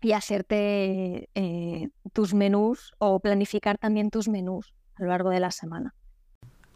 y 0.00 0.12
hacerte 0.12 1.28
eh, 1.34 1.90
tus 2.14 2.32
menús 2.32 2.94
o 2.98 3.20
planificar 3.20 3.76
también 3.76 4.10
tus 4.10 4.28
menús 4.28 4.74
a 4.94 5.02
lo 5.02 5.08
largo 5.10 5.28
de 5.28 5.40
la 5.40 5.50
semana. 5.50 5.94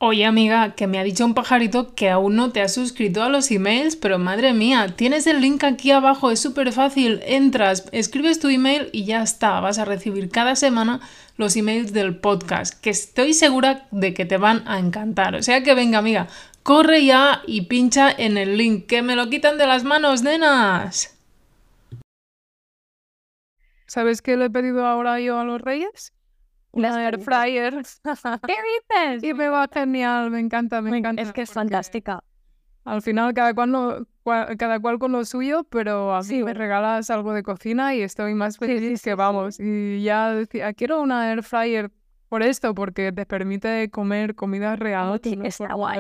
Oye 0.00 0.26
amiga, 0.26 0.76
que 0.76 0.86
me 0.86 1.00
ha 1.00 1.02
dicho 1.02 1.24
un 1.24 1.34
pajarito 1.34 1.96
que 1.96 2.08
aún 2.08 2.36
no 2.36 2.52
te 2.52 2.60
has 2.60 2.72
suscrito 2.72 3.24
a 3.24 3.28
los 3.28 3.50
emails, 3.50 3.96
pero 3.96 4.20
madre 4.20 4.52
mía, 4.52 4.94
tienes 4.94 5.26
el 5.26 5.40
link 5.40 5.64
aquí 5.64 5.90
abajo, 5.90 6.30
es 6.30 6.38
súper 6.38 6.70
fácil, 6.70 7.20
entras, 7.26 7.88
escribes 7.90 8.38
tu 8.38 8.48
email 8.48 8.90
y 8.92 9.06
ya 9.06 9.24
está, 9.24 9.58
vas 9.58 9.80
a 9.80 9.84
recibir 9.84 10.30
cada 10.30 10.54
semana 10.54 11.00
los 11.36 11.56
emails 11.56 11.92
del 11.92 12.16
podcast, 12.16 12.80
que 12.80 12.90
estoy 12.90 13.32
segura 13.32 13.88
de 13.90 14.14
que 14.14 14.24
te 14.24 14.36
van 14.36 14.62
a 14.68 14.78
encantar. 14.78 15.34
O 15.34 15.42
sea 15.42 15.64
que 15.64 15.74
venga 15.74 15.98
amiga, 15.98 16.28
corre 16.62 17.04
ya 17.04 17.42
y 17.44 17.62
pincha 17.62 18.08
en 18.08 18.38
el 18.38 18.56
link, 18.56 18.86
que 18.86 19.02
me 19.02 19.16
lo 19.16 19.28
quitan 19.28 19.58
de 19.58 19.66
las 19.66 19.82
manos, 19.82 20.22
nenas. 20.22 21.18
¿Sabes 23.86 24.22
qué 24.22 24.36
le 24.36 24.44
he 24.44 24.50
pedido 24.50 24.86
ahora 24.86 25.18
yo 25.18 25.40
a 25.40 25.44
los 25.44 25.60
reyes? 25.60 26.12
Una 26.72 27.04
air 27.04 27.18
fryer. 27.20 27.74
¿Qué 27.74 28.54
dices? 29.16 29.24
Y 29.24 29.34
me 29.34 29.48
va 29.48 29.68
genial, 29.72 30.30
me 30.30 30.40
encanta, 30.40 30.80
me 30.82 30.96
encanta. 30.96 31.22
Es 31.22 31.32
que 31.32 31.42
es 31.42 31.50
fantástica. 31.50 32.22
Al 32.84 33.02
final 33.02 33.34
cada 33.34 33.52
cual, 33.54 34.06
cada 34.56 34.80
cual 34.80 34.98
con 34.98 35.12
lo 35.12 35.24
suyo, 35.24 35.64
pero 35.64 36.14
a 36.14 36.22
mí 36.22 36.42
me 36.42 36.54
regalas 36.54 37.10
algo 37.10 37.34
de 37.34 37.42
cocina 37.42 37.94
y 37.94 38.00
estoy 38.00 38.34
más 38.34 38.56
feliz 38.56 39.02
que 39.02 39.14
vamos. 39.14 39.60
Y 39.60 40.02
ya 40.02 40.32
decía, 40.32 40.72
quiero 40.72 41.02
una 41.02 41.30
air 41.30 41.42
fryer 41.42 41.90
por 42.28 42.42
esto, 42.42 42.74
porque 42.74 43.12
te 43.12 43.26
permite 43.26 43.90
comer 43.90 44.34
comida 44.34 44.76
real, 44.76 45.20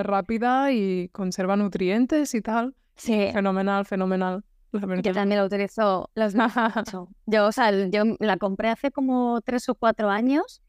rápida 0.02 0.72
y 0.72 1.08
conserva 1.10 1.56
nutrientes 1.56 2.34
y 2.34 2.40
tal. 2.40 2.74
Sí. 2.96 3.30
Fenomenal, 3.32 3.84
fenomenal. 3.84 4.44
Yo 4.72 5.12
también 5.12 5.40
la 5.40 5.44
utilizo 5.44 6.10
las 6.14 6.34
Yo, 7.26 7.46
o 7.46 7.52
sea, 7.52 7.70
yo 7.88 8.04
la 8.20 8.36
compré 8.36 8.68
hace 8.68 8.90
como 8.90 9.40
tres 9.40 9.68
o 9.68 9.74
cuatro 9.74 10.10
años 10.10 10.62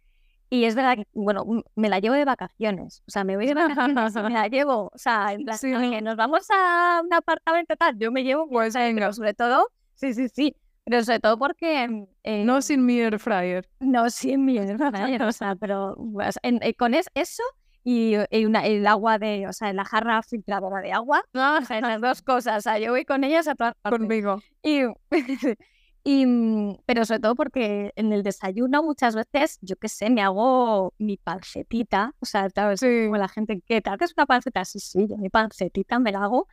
y 0.50 0.64
es 0.64 0.74
verdad 0.74 0.96
que, 0.96 1.08
bueno, 1.14 1.46
me 1.76 1.90
la 1.90 2.00
llevo 2.00 2.16
de 2.16 2.26
vacaciones. 2.26 3.04
O 3.08 3.12
sea, 3.12 3.24
me 3.24 3.36
voy 3.36 3.46
de 3.46 3.54
vacaciones 3.54 4.16
me 4.16 4.30
la 4.32 4.48
llevo. 4.48 4.92
O 4.94 4.98
sea, 4.98 5.38
nos 5.38 6.16
vamos 6.16 6.48
a 6.50 7.02
un 7.04 7.14
apartamento 7.14 7.76
tal, 7.76 7.98
yo 8.00 8.12
me 8.12 8.24
llevo, 8.24 8.50
pues 8.50 8.74
venga. 8.74 9.14
sobre 9.14 9.34
todo, 9.34 9.70
sí, 9.94 10.14
sí, 10.14 10.28
sí. 10.30 10.56
Pero 10.86 11.04
sobre 11.04 11.20
todo 11.20 11.38
porque... 11.38 11.88
no 11.88 12.08
em, 12.56 12.62
sin 12.64 12.84
mi 12.84 13.00
air 13.00 13.20
fryer. 13.20 13.70
No 13.80 14.10
sin 14.10 14.44
mi 14.44 14.58
air 14.58 14.78
fryer, 14.78 15.22
o 15.24 15.32
sea, 15.32 15.56
pero 15.56 15.96
pues, 16.14 16.40
eh, 16.42 16.74
con 16.74 16.96
eso 16.96 17.44
y, 17.92 18.46
una, 18.46 18.68
el 18.68 18.86
agua 18.86 19.18
de, 19.18 19.48
o 19.48 19.54
sea, 19.54 19.74
la 19.74 19.84
jarra 19.84 20.22
filtradora 20.22 20.80
de 20.80 20.92
agua. 20.92 21.24
Ah, 21.34 21.60
las 21.82 22.00
dos 22.00 22.22
cosas. 22.22 22.60
O 22.60 22.62
sea, 22.62 22.78
yo 22.78 22.92
voy 22.92 23.04
con 23.04 23.24
ellas 23.24 23.48
a 23.48 23.56
todas 23.56 23.74
partes. 23.82 24.00
Conmigo. 24.00 24.44
Y, 24.62 24.82
y, 26.04 26.26
mm, 26.28 26.82
pero 26.86 27.04
sobre 27.06 27.20
todo 27.20 27.34
porque 27.34 27.92
en 27.96 28.14
el 28.14 28.22
desayuno 28.22 28.84
muchas 28.84 29.16
veces, 29.16 29.58
yo 29.62 29.76
qué 29.76 29.90
sé, 29.90 30.12
me 30.12 30.22
hago 30.22 30.94
mi 31.00 31.18
pancetita. 31.18 32.14
O 32.20 32.28
sea, 32.28 32.48
¿sabes? 32.54 32.82
Como 32.82 33.18
la 33.18 33.28
gente, 33.28 33.60
¿qué 33.66 33.82
tal? 33.82 33.98
¿Qué 33.98 34.06
es 34.06 34.14
una 34.16 34.28
panceta? 34.28 34.64
Sí, 34.66 34.80
sí, 34.80 35.08
yo 35.10 35.18
mi 35.18 35.30
pancetita 35.30 35.98
me 35.98 36.12
la 36.12 36.26
hago. 36.26 36.48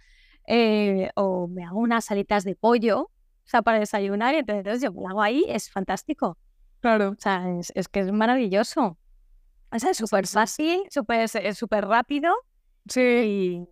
Eh, 0.47 1.11
o 1.17 1.49
me 1.49 1.65
hago 1.65 1.81
unas 1.81 2.07
salitas 2.07 2.45
de 2.45 2.55
pollo, 2.55 3.01
o 3.01 3.11
sea, 3.45 3.61
para 3.61 3.79
desayunar. 3.79 4.35
Y 4.35 4.39
entonces 4.39 4.81
yo 4.81 4.91
me 4.91 5.03
la 5.03 5.11
hago 5.11 5.21
ahí, 5.21 5.45
es 5.49 5.71
fantástico. 5.71 6.39
Claro. 6.81 7.11
O 7.11 7.21
sea, 7.21 7.45
es, 7.59 7.73
es 7.75 7.89
que 7.89 8.01
es 8.01 8.11
maravilloso. 8.11 8.97
O 9.71 9.79
sea, 9.79 9.91
es 9.91 9.97
súper 9.97 10.27
fácil, 10.27 10.83
súper 10.91 11.29
súper 11.55 11.87
rápido. 11.87 12.35
Sí. 12.89 13.67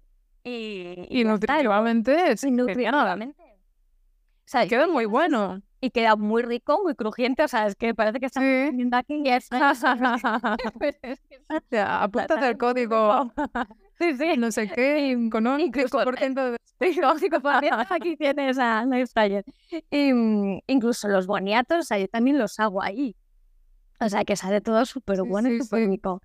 Y, 0.44 0.50
y, 0.50 1.20
y 1.20 1.24
nutritivamente. 1.24 2.36
Sí, 2.36 2.50
nutritivamente. 2.50 3.40
O 3.40 4.46
sea, 4.46 4.66
queda 4.66 4.86
muy 4.86 5.06
bueno. 5.06 5.62
Y 5.80 5.90
queda 5.90 6.16
muy 6.16 6.42
rico, 6.42 6.80
muy 6.82 6.94
crujiente. 6.94 7.44
O 7.44 7.48
sea, 7.48 7.66
es 7.66 7.76
que 7.76 7.94
parece 7.94 8.18
que 8.18 8.26
está 8.26 8.40
comiendo 8.40 8.96
aquí 8.96 9.22
y 9.24 9.28
es. 9.28 9.48
Apúntate 11.72 12.48
el 12.48 12.58
código. 12.58 13.32
Sí, 13.98 14.16
sí. 14.16 14.36
No 14.36 14.50
sé 14.50 14.68
qué, 14.68 15.16
con 15.30 15.46
un 15.46 15.60
5% 15.60 16.50
de... 16.50 16.56
aquí 17.90 18.16
tienes 18.16 18.58
a 18.58 18.84
Lifestyle. 18.84 19.44
Y, 19.90 20.12
mm, 20.12 20.60
incluso 20.66 21.08
los 21.08 21.26
boniatos, 21.26 21.78
o 21.78 21.82
sea, 21.82 21.98
yo 21.98 22.08
también 22.08 22.38
los 22.38 22.58
hago 22.60 22.82
ahí. 22.82 23.16
O 24.00 24.08
sea, 24.08 24.24
que 24.24 24.36
sale 24.36 24.60
todo 24.60 24.84
súper 24.84 25.22
bueno 25.22 25.50
y 25.50 25.62
súper 25.62 25.88
rico. 25.88 26.20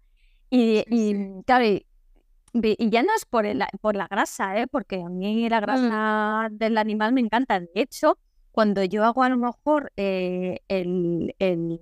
Y, 0.49 0.83
y 0.89 1.43
claro, 1.43 1.65
y, 1.65 2.89
ya 2.89 3.03
no 3.03 3.13
es 3.15 3.25
por, 3.25 3.45
el, 3.45 3.63
por 3.81 3.95
la 3.95 4.07
grasa, 4.07 4.59
¿eh? 4.59 4.67
porque 4.67 5.01
a 5.01 5.09
mí 5.09 5.47
la 5.49 5.59
mm. 5.59 5.61
grasa 5.61 6.47
del 6.51 6.77
animal 6.77 7.13
me 7.13 7.21
encanta. 7.21 7.59
De 7.59 7.69
hecho, 7.75 8.17
cuando 8.51 8.83
yo 8.83 9.05
hago 9.05 9.23
a 9.23 9.29
lo 9.29 9.37
mejor 9.37 9.91
eh, 9.95 10.59
el, 10.67 11.35
el, 11.39 11.79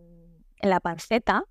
la 0.61 0.79
panceta, 0.79 1.45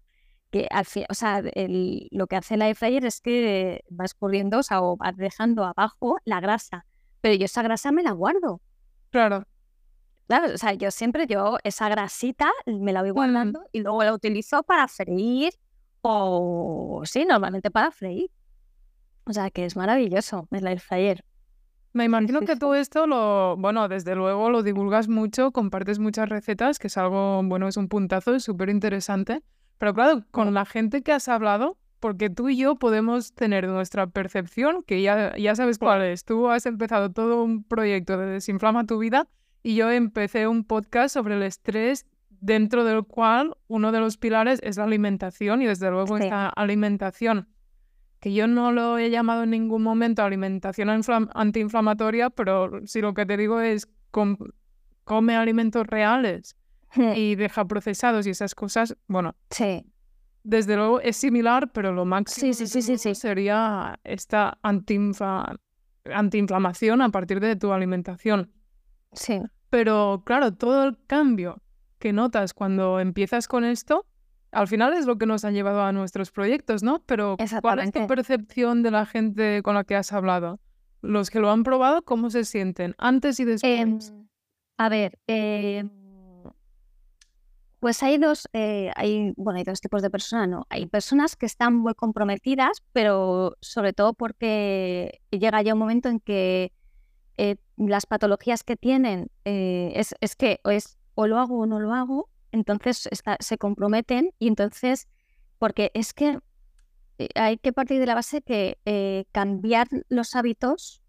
que 0.50 0.68
al 0.70 0.84
fin, 0.84 1.04
o 1.08 1.14
sea, 1.14 1.38
el, 1.38 2.08
lo 2.10 2.26
que 2.26 2.36
hace 2.36 2.54
el 2.54 2.62
air 2.62 2.76
fryer 2.76 3.04
es 3.04 3.20
que 3.20 3.84
va 3.90 4.04
escurriendo, 4.04 4.58
o 4.58 4.62
sea, 4.62 4.82
o 4.82 4.96
va 4.96 5.12
dejando 5.12 5.64
abajo 5.64 6.18
la 6.24 6.40
grasa. 6.40 6.86
Pero 7.20 7.34
yo 7.34 7.46
esa 7.46 7.62
grasa 7.62 7.92
me 7.92 8.02
la 8.02 8.12
guardo. 8.12 8.60
Claro. 9.10 9.46
Claro, 10.26 10.54
o 10.54 10.58
sea, 10.58 10.72
yo 10.74 10.90
siempre, 10.90 11.26
yo 11.26 11.58
esa 11.62 11.88
grasita 11.88 12.50
me 12.66 12.92
la 12.92 13.02
voy 13.02 13.10
guardando 13.10 13.62
y 13.72 13.80
luego 13.80 14.02
la 14.02 14.12
utilizo 14.12 14.64
para 14.64 14.88
freír 14.88 15.52
o, 16.00 17.02
sí, 17.04 17.24
normalmente 17.24 17.70
para 17.70 17.90
freír. 17.92 18.30
O 19.24 19.32
sea, 19.32 19.50
que 19.50 19.64
es 19.64 19.76
maravilloso 19.76 20.48
el 20.50 20.66
air 20.66 20.80
fryer. 20.80 21.24
Me 21.92 22.04
imagino 22.04 22.40
que 22.40 22.56
tú 22.56 22.74
esto 22.74 23.06
lo, 23.06 23.56
bueno, 23.56 23.88
desde 23.88 24.14
luego 24.14 24.50
lo 24.50 24.62
divulgas 24.62 25.08
mucho, 25.08 25.52
compartes 25.52 25.98
muchas 25.98 26.28
recetas, 26.28 26.78
que 26.78 26.88
es 26.88 26.96
algo, 26.98 27.42
bueno, 27.44 27.68
es 27.68 27.76
un 27.76 27.88
puntazo, 27.88 28.34
es 28.34 28.44
súper 28.44 28.68
interesante. 28.68 29.42
Pero 29.78 29.94
claro, 29.94 30.24
con 30.30 30.52
la 30.54 30.64
gente 30.66 31.02
que 31.02 31.12
has 31.12 31.28
hablado, 31.28 31.78
porque 32.00 32.30
tú 32.30 32.48
y 32.48 32.56
yo 32.56 32.76
podemos 32.76 33.32
tener 33.32 33.66
nuestra 33.68 34.06
percepción, 34.08 34.82
que 34.82 35.02
ya, 35.02 35.36
ya 35.36 35.54
sabes 35.54 35.78
cuál 35.78 36.02
es. 36.02 36.24
Tú 36.24 36.50
has 36.50 36.66
empezado 36.66 37.10
todo 37.12 37.42
un 37.42 37.64
proyecto 37.64 38.18
de 38.18 38.26
Desinflama 38.26 38.84
tu 38.86 38.98
vida 38.98 39.26
y 39.66 39.74
yo 39.74 39.90
empecé 39.90 40.46
un 40.46 40.62
podcast 40.62 41.12
sobre 41.12 41.34
el 41.34 41.42
estrés 41.42 42.06
dentro 42.28 42.84
del 42.84 43.02
cual 43.02 43.56
uno 43.66 43.90
de 43.90 43.98
los 43.98 44.16
pilares 44.16 44.60
es 44.62 44.76
la 44.76 44.84
alimentación 44.84 45.60
y 45.60 45.66
desde 45.66 45.90
luego 45.90 46.18
esta 46.18 46.48
alimentación 46.50 47.48
que 48.20 48.32
yo 48.32 48.46
no 48.46 48.70
lo 48.70 48.96
he 48.96 49.10
llamado 49.10 49.42
en 49.42 49.50
ningún 49.50 49.82
momento 49.82 50.22
alimentación 50.22 50.88
antiinflamatoria, 51.34 52.30
pero 52.30 52.86
si 52.86 53.00
lo 53.00 53.12
que 53.12 53.26
te 53.26 53.36
digo 53.36 53.60
es 53.60 53.88
come 54.12 55.34
alimentos 55.34 55.84
reales 55.84 56.54
y 57.16 57.34
deja 57.34 57.64
procesados 57.64 58.24
y 58.28 58.30
esas 58.30 58.54
cosas, 58.54 58.96
bueno, 59.08 59.34
sí. 59.50 59.84
desde 60.44 60.76
luego 60.76 61.00
es 61.00 61.16
similar, 61.16 61.72
pero 61.72 61.90
lo 61.90 62.04
máximo 62.04 62.54
sí, 62.54 63.14
sería 63.16 63.98
esta 64.04 64.60
antiinflamación 64.62 67.02
a 67.02 67.08
partir 67.08 67.40
de 67.40 67.56
tu 67.56 67.72
alimentación. 67.72 68.52
Sí. 69.12 69.40
Pero 69.70 70.22
claro, 70.24 70.54
todo 70.54 70.84
el 70.84 70.98
cambio 71.06 71.60
que 71.98 72.12
notas 72.12 72.54
cuando 72.54 73.00
empiezas 73.00 73.48
con 73.48 73.64
esto, 73.64 74.06
al 74.52 74.68
final 74.68 74.94
es 74.94 75.06
lo 75.06 75.18
que 75.18 75.26
nos 75.26 75.44
ha 75.44 75.50
llevado 75.50 75.82
a 75.82 75.92
nuestros 75.92 76.30
proyectos, 76.30 76.82
¿no? 76.82 77.02
Pero 77.06 77.36
¿cuál 77.60 77.80
es 77.80 77.92
tu 77.92 78.06
percepción 78.06 78.82
de 78.82 78.90
la 78.90 79.06
gente 79.06 79.62
con 79.62 79.74
la 79.74 79.84
que 79.84 79.96
has 79.96 80.12
hablado? 80.12 80.60
Los 81.02 81.30
que 81.30 81.40
lo 81.40 81.50
han 81.50 81.62
probado, 81.62 82.02
¿cómo 82.02 82.30
se 82.30 82.44
sienten 82.44 82.94
antes 82.98 83.38
y 83.40 83.44
después? 83.44 84.10
Em, 84.10 84.26
a 84.78 84.88
ver, 84.88 85.18
em, 85.26 85.90
pues 87.80 88.02
hay 88.02 88.18
dos, 88.18 88.48
eh, 88.52 88.90
hay, 88.96 89.32
bueno, 89.36 89.58
hay 89.58 89.64
dos 89.64 89.80
tipos 89.80 90.02
de 90.02 90.10
personas, 90.10 90.48
¿no? 90.48 90.66
Hay 90.70 90.86
personas 90.86 91.36
que 91.36 91.46
están 91.46 91.74
muy 91.74 91.94
comprometidas, 91.94 92.82
pero 92.92 93.56
sobre 93.60 93.92
todo 93.92 94.14
porque 94.14 95.20
llega 95.30 95.62
ya 95.62 95.74
un 95.74 95.78
momento 95.78 96.08
en 96.08 96.20
que 96.20 96.72
eh, 97.36 97.56
las 97.76 98.06
patologías 98.06 98.62
que 98.64 98.76
tienen 98.76 99.30
eh, 99.44 99.92
es, 99.94 100.14
es, 100.20 100.36
que 100.36 100.60
es 100.64 100.98
o 101.14 101.26
lo 101.26 101.38
hago 101.38 101.58
o 101.58 101.66
no 101.66 101.80
lo 101.80 101.94
hago, 101.94 102.30
entonces 102.52 103.08
se 103.40 103.58
comprometen 103.58 104.30
y 104.38 104.48
entonces, 104.48 105.08
porque 105.58 105.90
es 105.94 106.12
que 106.14 106.38
eh, 107.18 107.28
hay 107.34 107.58
que 107.58 107.72
partir 107.72 108.00
de 108.00 108.06
la 108.06 108.14
base 108.14 108.42
que 108.42 108.78
eh, 108.84 109.24
cambiar 109.32 109.88
los 110.08 110.34
hábitos 110.34 111.02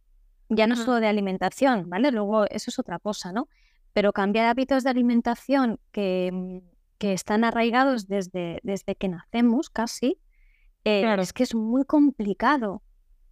ya 0.49 0.65
no 0.65 0.77
solo 0.77 1.01
de 1.01 1.07
alimentación, 1.07 1.89
¿vale? 1.89 2.11
Luego 2.11 2.45
eso 2.45 2.69
es 2.69 2.79
otra 2.79 2.99
cosa, 2.99 3.33
¿no? 3.33 3.49
Pero 3.91 4.13
cambiar 4.13 4.45
hábitos 4.45 4.83
de 4.83 4.89
alimentación 4.89 5.79
que, 5.91 6.29
mm, 6.31 6.59
que 6.97 7.13
están 7.13 7.43
arraigados 7.43 8.07
desde, 8.07 8.59
desde 8.63 8.95
que 8.95 9.09
nacemos 9.09 9.69
casi, 9.69 10.19
eh, 10.85 11.15
es 11.19 11.33
que 11.33 11.43
es 11.43 11.53
muy 11.53 11.83
complicado. 11.83 12.81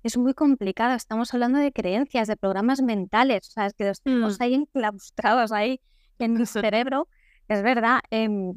Es 0.05 0.17
muy 0.17 0.35
complicado. 0.35 0.93
Estamos 0.93 1.33
hablando 1.33 1.57
de 1.57 1.71
creencias, 1.71 2.27
de 2.27 2.37
programas 2.37 2.79
mentales, 2.79 3.47
o 3.47 3.51
sea, 3.51 3.65
es 3.65 3.73
que 3.73 3.85
los 3.85 4.03
tenemos 4.03 4.37
mm. 4.37 4.43
ahí 4.43 4.53
enclaustrados 4.53 5.51
ahí 5.51 5.81
en 6.19 6.37
el 6.37 6.45
cerebro, 6.47 7.07
es 7.47 7.63
verdad, 7.63 8.01
em, 8.11 8.55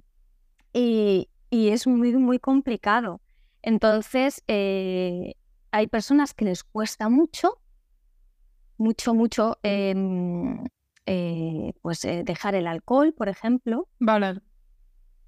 y, 0.75 1.27
es 1.51 1.87
muy, 1.87 2.15
muy 2.17 2.39
complicado. 2.39 3.23
Entonces, 3.63 4.45
eh, 4.47 5.37
hay 5.71 5.87
personas 5.87 6.35
que 6.35 6.45
les 6.45 6.65
cuesta 6.65 7.09
mucho, 7.09 7.59
mucho, 8.77 9.15
mucho, 9.15 9.57
em, 9.63 10.67
eh, 11.07 11.73
pues 11.81 12.05
eh, 12.05 12.25
dejar 12.27 12.57
el 12.57 12.67
alcohol, 12.67 13.15
por 13.15 13.31
ejemplo. 13.31 13.89
Vale. 13.99 14.43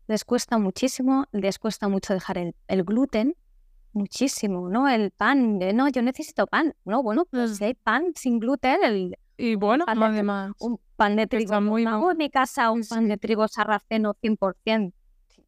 Les 0.07 0.27
cuesta 0.27 0.59
muchísimo, 0.59 1.25
les 1.33 1.59
cuesta 1.59 1.89
mucho 1.89 2.13
dejar 2.13 2.37
el, 2.37 2.55
el 2.69 2.85
gluten, 2.85 3.37
muchísimo, 3.93 4.69
¿no? 4.69 4.89
El 4.89 5.11
pan, 5.11 5.59
no, 5.59 5.89
yo 5.89 6.03
necesito 6.03 6.47
pan, 6.47 6.75
¿no? 6.85 7.03
Bueno, 7.03 7.25
pues 7.25 7.57
si 7.57 7.65
hay 7.65 7.75
pan 7.75 8.13
sin 8.15 8.39
gluten, 8.39 8.83
el, 8.85 9.17
y 9.37 9.55
bueno, 9.55 9.87
además, 9.89 10.53
un 10.61 10.79
pan 10.97 11.17
de 11.17 11.27
trigo 11.27 11.59
muy 11.63 11.85
en 11.85 12.17
mi 12.19 12.29
casa, 12.29 12.71
un 12.71 12.85
pan 12.85 13.09
de 13.09 13.17
trigo 13.17 13.49
sarraceno 13.49 14.15
100%. 14.23 14.93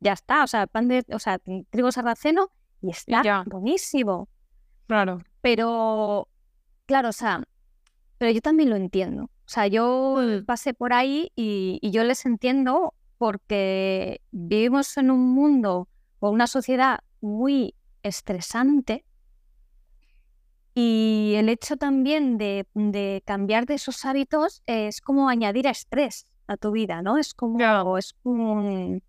Ya 0.00 0.14
está, 0.14 0.44
o 0.44 0.46
sea, 0.46 0.66
pan 0.66 0.88
de, 0.88 1.04
o 1.12 1.18
sea, 1.18 1.38
trigo 1.68 1.92
sarraceno 1.92 2.50
y 2.80 2.90
está 2.90 3.44
buenísimo. 3.46 4.30
Claro. 4.86 5.22
Pero, 5.42 6.26
claro, 6.86 7.10
o 7.10 7.12
sea, 7.12 7.44
pero 8.16 8.32
yo 8.32 8.40
también 8.40 8.70
lo 8.70 8.76
entiendo. 8.76 9.24
O 9.24 9.48
sea, 9.48 9.66
yo 9.66 10.16
mm. 10.22 10.46
pasé 10.46 10.72
por 10.72 10.94
ahí 10.94 11.30
y, 11.36 11.78
y 11.82 11.90
yo 11.90 12.02
les 12.02 12.24
entiendo 12.24 12.94
porque 13.18 14.22
vivimos 14.30 14.96
en 14.96 15.10
un 15.10 15.34
mundo 15.34 15.86
o 16.18 16.30
una 16.30 16.46
sociedad 16.46 17.00
muy 17.20 17.74
estresante 18.02 19.04
y 20.74 21.34
el 21.36 21.48
hecho 21.48 21.76
también 21.76 22.38
de, 22.38 23.22
cambiar 23.26 23.66
de 23.66 23.74
esos 23.74 24.04
hábitos 24.04 24.62
es 24.66 25.00
como 25.00 25.28
añadir 25.28 25.66
estrés 25.66 26.26
a 26.46 26.56
tu 26.56 26.72
vida, 26.72 27.02
¿no? 27.02 27.18
Es 27.18 27.34
como, 27.34 27.98
es 27.98 28.14
un, 28.22 29.02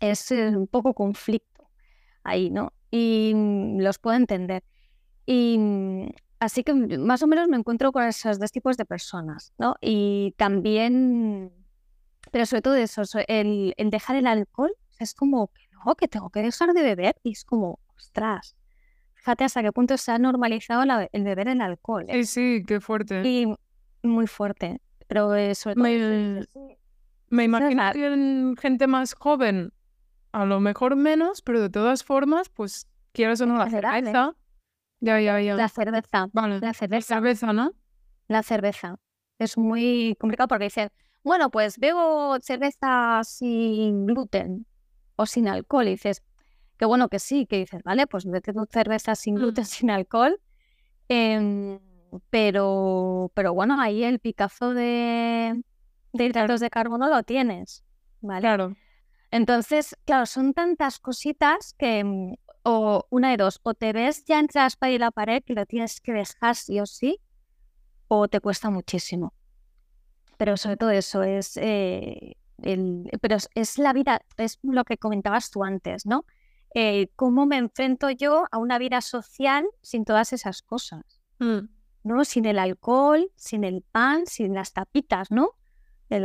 es 0.00 0.30
eh, 0.32 0.48
un 0.48 0.66
poco 0.66 0.94
conflicto 0.94 1.70
ahí, 2.24 2.50
¿no? 2.50 2.72
Y 2.90 3.32
mm, 3.34 3.80
los 3.80 3.98
puedo 3.98 4.16
entender. 4.16 4.64
Y 5.26 5.56
mm, 5.58 6.08
así 6.40 6.64
que 6.64 6.74
mm, 6.74 7.00
más 7.00 7.22
o 7.22 7.28
menos 7.28 7.48
me 7.48 7.56
encuentro 7.56 7.92
con 7.92 8.04
esos 8.04 8.40
dos 8.40 8.50
tipos 8.50 8.76
de 8.76 8.84
personas, 8.84 9.52
¿no? 9.58 9.76
Y 9.80 10.34
también, 10.36 11.52
pero 12.32 12.46
sobre 12.46 12.62
todo 12.62 12.74
eso, 12.74 13.02
el, 13.28 13.74
el 13.76 13.90
dejar 13.90 14.16
el 14.16 14.26
alcohol, 14.26 14.72
es 14.98 15.14
como 15.14 15.48
que 15.48 15.62
no, 15.72 15.94
que 15.94 16.08
tengo 16.08 16.30
que 16.30 16.42
dejar 16.42 16.74
de 16.74 16.82
beber 16.82 17.16
y 17.22 17.30
es 17.32 17.44
como, 17.44 17.78
ostras, 18.00 18.56
Fíjate 19.20 19.44
hasta 19.44 19.62
qué 19.62 19.70
punto 19.70 19.98
se 19.98 20.12
ha 20.12 20.18
normalizado 20.18 20.82
el 21.12 21.24
beber 21.24 21.48
el 21.48 21.60
alcohol. 21.60 22.06
¿eh? 22.08 22.24
Sí, 22.24 22.58
sí, 22.58 22.64
qué 22.66 22.80
fuerte. 22.80 23.20
Y 23.22 23.54
muy 24.02 24.26
fuerte. 24.26 24.80
Pero 25.08 25.34
eso 25.34 25.72
me, 25.76 26.42
me 27.28 27.44
imagino 27.44 27.92
que 27.92 28.06
en 28.06 28.56
gente 28.56 28.86
más 28.86 29.12
joven, 29.12 29.74
a 30.32 30.46
lo 30.46 30.60
mejor 30.60 30.96
menos, 30.96 31.42
pero 31.42 31.60
de 31.60 31.68
todas 31.68 32.02
formas, 32.02 32.48
pues 32.48 32.86
quieras 33.12 33.42
o 33.42 33.46
no 33.46 33.58
la 33.58 33.68
cerveza. 33.68 34.34
Ya, 35.00 35.20
ya, 35.20 35.38
ya. 35.38 35.54
La 35.54 35.68
cerveza. 35.68 36.28
Vale. 36.32 36.58
La 36.60 36.72
cerveza. 36.72 37.14
La 37.14 37.20
cerveza, 37.20 37.52
¿no? 37.52 37.72
La 38.26 38.42
cerveza. 38.42 38.96
Es 39.38 39.58
muy 39.58 40.16
complicado 40.18 40.48
porque 40.48 40.64
dicen, 40.64 40.88
bueno, 41.22 41.50
pues 41.50 41.78
bebo 41.78 42.38
cerveza 42.40 43.20
sin 43.24 44.06
gluten 44.06 44.64
o 45.16 45.26
sin 45.26 45.46
alcohol. 45.46 45.88
Y 45.88 45.90
dices, 45.90 46.22
Qué 46.80 46.86
bueno 46.86 47.10
que 47.10 47.18
sí, 47.18 47.44
que 47.44 47.58
dices, 47.58 47.82
vale, 47.82 48.06
pues 48.06 48.24
vete 48.24 48.54
tu 48.54 48.64
cerveza 48.64 49.14
sin 49.14 49.34
gluten, 49.34 49.64
mm. 49.64 49.66
sin 49.66 49.90
alcohol. 49.90 50.40
Em, 51.10 51.78
pero, 52.30 53.30
pero 53.34 53.52
bueno, 53.52 53.78
ahí 53.78 54.02
el 54.02 54.18
picazo 54.18 54.72
de, 54.72 55.62
de 56.14 56.24
hidratos 56.24 56.60
de 56.60 56.70
carbono 56.70 57.10
lo 57.10 57.22
tienes. 57.22 57.84
¿vale? 58.22 58.40
Claro. 58.40 58.76
Entonces, 59.30 59.94
claro, 60.06 60.24
son 60.24 60.54
tantas 60.54 60.98
cositas 60.98 61.74
que, 61.76 62.02
mm, 62.02 62.36
o 62.62 63.04
una 63.10 63.32
de 63.32 63.36
dos, 63.36 63.60
o 63.62 63.74
te 63.74 63.92
ves 63.92 64.24
ya 64.24 64.40
entre 64.40 64.62
la 64.62 64.68
espalda 64.68 64.94
y 64.94 64.98
la 64.98 65.10
pared 65.10 65.42
que 65.44 65.52
lo 65.52 65.66
tienes 65.66 66.00
que 66.00 66.14
dejar 66.14 66.56
sí 66.56 66.80
o 66.80 66.86
sí, 66.86 67.20
o 68.08 68.26
te 68.26 68.40
cuesta 68.40 68.70
muchísimo. 68.70 69.34
Pero 70.38 70.56
sobre 70.56 70.78
todo 70.78 70.88
eso 70.92 71.24
es, 71.24 71.58
eh, 71.58 72.38
el, 72.62 73.10
pero 73.20 73.36
es 73.54 73.76
la 73.76 73.92
vida, 73.92 74.22
es 74.38 74.58
lo 74.62 74.84
que 74.84 74.96
comentabas 74.96 75.50
tú 75.50 75.62
antes, 75.62 76.06
¿no? 76.06 76.24
Eh, 76.74 77.08
cómo 77.16 77.46
me 77.46 77.56
enfrento 77.56 78.10
yo 78.10 78.46
a 78.50 78.58
una 78.58 78.78
vida 78.78 79.00
social 79.00 79.66
sin 79.82 80.04
todas 80.04 80.32
esas 80.32 80.62
cosas. 80.62 81.20
Mm. 81.38 81.68
¿no? 82.02 82.24
Sin 82.24 82.46
el 82.46 82.58
alcohol, 82.58 83.30
sin 83.36 83.64
el 83.64 83.82
pan, 83.82 84.26
sin 84.26 84.54
las 84.54 84.72
tapitas, 84.72 85.30
¿no? 85.30 85.56
El, 86.08 86.24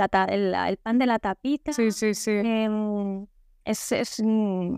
pan 0.82 0.98
de 0.98 1.06
la 1.06 1.20
tapita. 1.20 1.74
Sí, 1.74 1.92
sí, 1.92 2.16
sí. 2.16 2.32
Em, 2.32 3.28
es, 3.64 4.22
mm, 4.24 4.78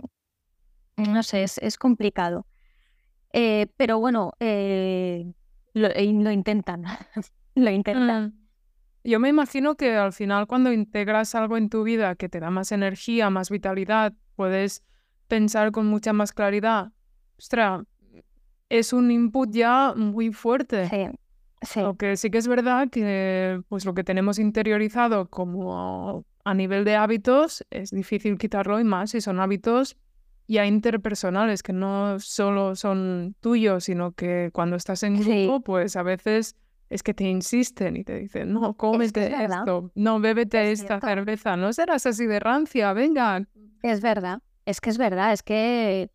no 0.97 1.23
sé, 1.23 1.43
es, 1.43 1.77
complicado. 1.77 2.45
Eh, 3.31 3.67
pero 3.77 3.99
bueno, 3.99 4.33
eh, 4.39 5.31
lo, 5.73 5.89
intentan, 6.31 6.83
lo 7.55 7.69
intentan. 7.69 8.25
Mm. 8.25 8.47
Yo 9.05 9.19
me 9.21 9.29
imagino 9.29 9.75
que 9.75 9.95
al 9.95 10.11
final 10.11 10.47
cuando 10.47 10.73
integras 10.73 11.35
algo 11.35 11.55
en 11.55 11.69
tu 11.69 11.83
vida 11.83 12.15
que 12.15 12.27
te 12.27 12.41
da 12.41 12.49
más 12.49 12.73
energía, 12.73 13.29
más 13.29 13.49
vitalidad, 13.49 14.13
puedes 14.35 14.83
pensar 15.27 15.71
con 15.71 15.87
mucha 15.87 16.13
más 16.13 16.31
claridad, 16.31 16.91
ostras, 17.37 17.83
es 18.69 18.93
un 18.93 19.11
input 19.11 19.49
ya 19.51 19.93
muy 19.95 20.31
fuerte. 20.31 20.89
Sí, 20.89 21.07
sí. 21.61 21.81
Lo 21.81 21.95
que 21.95 22.17
sí 22.17 22.29
que 22.29 22.37
es 22.37 22.47
verdad 22.47 22.89
que 22.89 23.61
pues 23.69 23.85
lo 23.85 23.93
que 23.93 24.03
tenemos 24.03 24.39
interiorizado 24.39 25.29
como 25.29 26.25
a 26.43 26.53
nivel 26.53 26.85
de 26.85 26.95
hábitos 26.95 27.65
es 27.69 27.91
difícil 27.91 28.37
quitarlo 28.37 28.79
y 28.79 28.83
más 28.83 29.11
si 29.11 29.21
son 29.21 29.39
hábitos 29.39 29.97
ya 30.47 30.65
interpersonales 30.65 31.61
que 31.61 31.73
no 31.73 32.19
solo 32.19 32.75
son 32.75 33.35
tuyos, 33.41 33.85
sino 33.85 34.13
que 34.13 34.49
cuando 34.53 34.77
estás 34.77 35.03
en 35.03 35.19
grupo, 35.19 35.59
pues 35.59 35.95
a 35.97 36.03
veces 36.03 36.55
es 36.89 37.03
que 37.03 37.13
te 37.13 37.25
insisten 37.25 37.97
y 37.97 38.05
te 38.05 38.17
dicen, 38.17 38.53
no, 38.53 38.73
cómete 38.75 39.43
esto, 39.43 39.91
no, 39.93 40.21
bébete 40.21 40.71
esta 40.71 41.01
cerveza, 41.01 41.57
no 41.57 41.73
serás 41.73 42.05
así 42.05 42.25
de 42.27 42.39
rancia, 42.39 42.93
venga. 42.93 43.45
Es 43.83 44.01
verdad, 44.01 44.39
es 44.67 44.81
que 44.81 44.89
es 44.89 44.97
verdad, 44.97 45.31
es 45.31 45.43
que... 45.43 46.11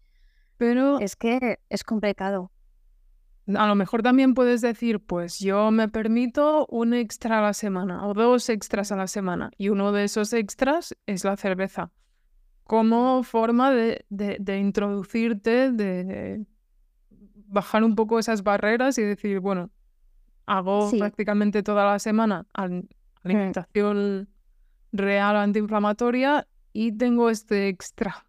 Pero... 0.59 1.01
Es 1.01 1.17
que 1.17 1.59
es 1.69 1.83
complicado. 1.85 2.53
A 3.57 3.67
lo 3.67 3.75
mejor 3.75 4.03
también 4.03 4.35
puedes 4.35 4.61
decir, 4.61 5.01
pues 5.01 5.41
yo 5.41 5.71
me 5.71 5.89
permito 5.89 6.67
un 6.67 6.95
extra 6.95 7.39
a 7.39 7.43
la 7.43 7.55
semana 7.55 8.07
o 8.07 8.15
dos 8.15 8.49
extras 8.51 8.93
a 8.93 8.97
la 8.97 9.09
semana 9.09 9.51
y 9.57 9.71
uno 9.71 9.91
de 9.91 10.05
esos 10.05 10.33
extras 10.33 10.95
es 11.07 11.25
la 11.25 11.37
cerveza. 11.37 11.91
Como 12.65 13.23
forma 13.25 13.73
de, 13.73 14.05
de 14.09 14.59
introducirte, 14.59 15.73
de 15.73 16.47
bajar 17.53 17.83
un 17.83 17.97
poco 17.97 18.19
esas 18.19 18.43
barreras 18.43 18.99
y 18.99 19.03
decir, 19.03 19.41
bueno, 19.41 19.71
hago 20.47 20.91
prácticamente 20.91 21.63
toda 21.63 21.87
la 21.87 21.99
semana 21.99 22.47
mm. 22.57 22.81
alimentación 23.25 24.29
real 24.93 25.37
antiinflamatoria 25.37 26.47
y 26.73 26.93
tengo 26.93 27.31
este 27.31 27.69
extra. 27.69 28.27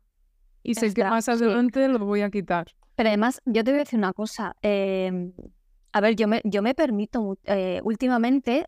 Y 0.63 0.75
sé 0.75 0.93
que 0.93 1.03
más 1.03 1.27
adelante 1.29 1.87
lo 1.87 1.99
voy 1.99 2.21
a 2.21 2.29
quitar. 2.29 2.67
Pero 2.95 3.09
además, 3.09 3.41
yo 3.45 3.63
te 3.63 3.71
voy 3.71 3.79
a 3.79 3.83
decir 3.83 3.99
una 3.99 4.13
cosa. 4.13 4.55
Em, 4.61 5.33
a 5.91 6.01
ver, 6.01 6.15
yo 6.15 6.27
me, 6.27 6.41
yo 6.45 6.61
me 6.61 6.73
permito 6.73 7.37
eh, 7.43 7.81
últimamente, 7.83 8.65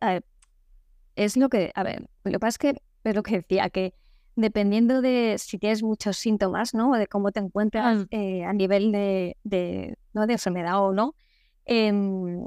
es 1.15 1.38
lo 1.38 1.49
que, 1.49 1.71
a 1.73 1.84
ver, 1.84 2.10
lo 2.23 2.31
que 2.31 2.39
pasa 2.39 2.49
es 2.49 2.58
que 2.58 2.81
es 3.03 3.15
lo 3.15 3.23
que 3.23 3.38
decía, 3.38 3.69
que 3.69 3.93
dependiendo 4.36 5.01
de 5.01 5.38
si 5.39 5.58
tienes 5.58 5.81
muchos 5.84 6.17
síntomas, 6.17 6.73
¿no? 6.73 6.91
O 6.91 6.95
de 6.95 7.08
cómo 7.08 7.31
te 7.31 7.39
encuentras 7.39 8.05
eh, 8.12 8.43
a 8.43 8.53
nivel 8.53 8.91
de, 8.91 9.38
de, 9.43 9.97
¿no? 10.13 10.27
de 10.27 10.34
enfermedad 10.34 10.81
o 10.81 10.93
no, 10.93 11.15
em, 11.65 12.45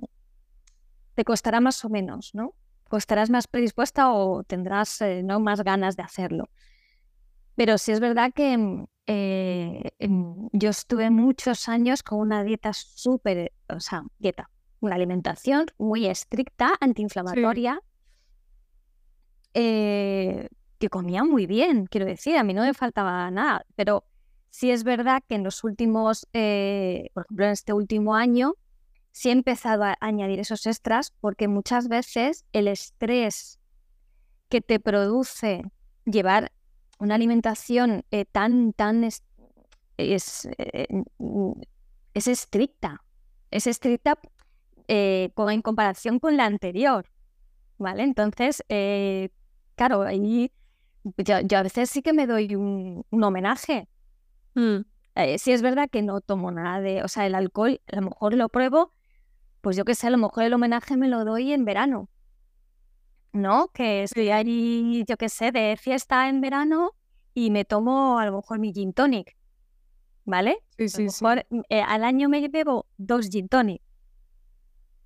te 1.14 1.24
costará 1.24 1.60
más 1.60 1.84
o 1.84 1.88
menos, 1.88 2.34
¿no? 2.34 2.54
Costarás 2.88 3.30
más 3.30 3.46
predispuesta 3.46 4.12
o 4.12 4.44
tendrás 4.44 5.00
eh, 5.00 5.22
¿no? 5.22 5.40
más 5.40 5.62
ganas 5.62 5.96
de 5.96 6.02
hacerlo. 6.02 6.50
Pero 7.54 7.78
sí 7.78 7.92
es 7.92 8.00
verdad 8.00 8.32
que 8.34 8.56
mm, 8.56 8.86
eh, 9.10 9.90
yo 10.52 10.68
estuve 10.68 11.08
muchos 11.08 11.66
años 11.66 12.02
con 12.02 12.20
una 12.20 12.44
dieta 12.44 12.74
súper, 12.74 13.52
o 13.70 13.80
sea, 13.80 14.04
dieta, 14.18 14.50
una 14.80 14.96
alimentación 14.96 15.64
muy 15.78 16.06
estricta, 16.06 16.74
antiinflamatoria, 16.78 17.80
eh, 19.54 20.48
que 20.78 20.90
comía 20.90 21.24
muy 21.24 21.46
bien, 21.46 21.86
quiero 21.86 22.04
decir, 22.04 22.36
a 22.36 22.44
mí 22.44 22.52
no 22.52 22.60
me 22.60 22.74
faltaba 22.74 23.30
nada, 23.30 23.64
pero 23.76 24.04
sí 24.50 24.70
es 24.70 24.84
verdad 24.84 25.22
que 25.26 25.36
en 25.36 25.42
los 25.42 25.64
últimos, 25.64 26.26
por 26.30 26.38
ejemplo, 27.24 27.46
en 27.46 27.50
este 27.50 27.72
último 27.72 28.14
año, 28.14 28.56
sí 29.10 29.30
he 29.30 29.32
empezado 29.32 29.84
a 29.84 29.96
añadir 30.00 30.38
esos 30.38 30.66
extras 30.66 31.14
porque 31.22 31.48
muchas 31.48 31.88
veces 31.88 32.44
el 32.52 32.68
estrés 32.68 33.58
que 34.50 34.60
te 34.60 34.78
produce 34.78 35.62
llevar 36.04 36.52
una 36.98 37.14
alimentación 37.14 38.04
eh, 38.10 38.24
tan, 38.24 38.72
tan 38.72 39.04
es, 39.04 39.22
es, 39.96 40.48
eh, 40.58 40.86
estricta, 42.14 43.02
es 43.50 43.66
estricta 43.66 44.18
eh, 44.88 45.30
en 45.36 45.62
comparación 45.62 46.18
con 46.18 46.36
la 46.36 46.46
anterior, 46.46 47.06
¿vale? 47.78 48.02
Entonces, 48.02 48.62
claro, 49.76 50.02
ahí 50.02 50.52
yo, 51.16 51.58
a 51.58 51.62
veces 51.62 51.90
sí 51.90 52.02
que 52.02 52.12
me 52.12 52.26
doy 52.26 52.54
un, 52.54 53.04
homenaje. 53.10 53.88
Mm. 54.54 54.80
sí 55.36 55.52
es 55.52 55.62
verdad 55.62 55.88
que 55.90 56.02
no 56.02 56.20
tomo 56.20 56.50
nada 56.50 56.80
de, 56.80 57.02
o 57.02 57.08
sea, 57.08 57.26
el 57.26 57.34
alcohol 57.34 57.80
a 57.92 57.96
lo 57.96 58.02
mejor 58.02 58.34
lo 58.34 58.48
pruebo 58.48 58.92
pues 59.60 59.76
yo 59.76 59.84
qué 59.84 59.94
sé, 59.94 60.06
a 60.06 60.10
lo 60.10 60.18
mejor 60.18 60.44
el 60.44 60.54
homenaje 60.54 60.96
me 60.96 61.08
lo 61.08 61.24
doy 61.24 61.52
en 61.52 61.64
verano, 61.64 62.08
¿no? 63.32 63.68
Que 63.68 64.04
estoy 64.04 64.30
ahí, 64.30 65.04
yo 65.06 65.16
qué 65.16 65.28
sé, 65.28 65.52
de 65.52 65.76
fiesta 65.76 66.28
en 66.28 66.40
verano 66.40 66.92
y 67.34 67.50
me 67.50 67.64
tomo 67.64 68.18
a 68.18 68.26
lo 68.26 68.36
mejor 68.36 68.58
mi 68.58 68.72
gin 68.72 68.92
tonic, 68.92 69.36
¿vale? 70.24 70.58
Sí, 70.76 70.88
sí, 70.88 71.08
sí. 71.08 71.24
Eh, 71.68 71.82
al 71.82 72.04
año 72.04 72.28
me 72.28 72.46
bebo 72.48 72.86
dos 72.96 73.28
gin 73.30 73.48
tonic, 73.48 73.82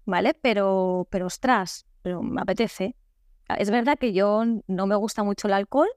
¿vale? 0.04 0.35
Pero, 0.35 1.06
pero 1.11 1.26
ostras, 1.26 1.87
pero 2.02 2.22
me 2.22 2.40
apetece. 2.42 2.96
Es 3.58 3.70
verdad 3.70 3.98
que 3.98 4.12
yo 4.12 4.44
no 4.66 4.87
me 4.87 4.96
gusta 4.96 5.22
mucho 5.22 5.48
el 5.48 5.54
alcohol. 5.54 5.88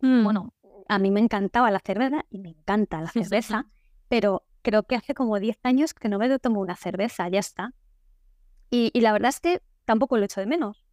Mm. 0.00 0.24
Bueno, 0.24 0.54
a 0.88 0.98
mí 0.98 1.10
me 1.10 1.20
encantaba 1.20 1.70
la 1.70 1.80
cerveza 1.80 2.24
y 2.30 2.38
me 2.38 2.50
encanta 2.50 3.00
la 3.00 3.08
cerveza, 3.08 3.66
pero 4.08 4.44
creo 4.62 4.82
que 4.82 4.96
hace 4.96 5.14
como 5.14 5.38
10 5.38 5.58
años 5.62 5.94
que 5.94 6.08
no 6.08 6.18
me 6.18 6.38
tomo 6.38 6.60
una 6.60 6.76
cerveza, 6.76 7.28
ya 7.28 7.38
está. 7.38 7.74
Y, 8.70 8.98
la 9.00 9.12
verdad 9.12 9.30
es 9.30 9.40
que 9.40 9.62
tampoco 9.84 10.16
lo 10.16 10.24
echo 10.24 10.40
de 10.40 10.46
menos. 10.46 10.84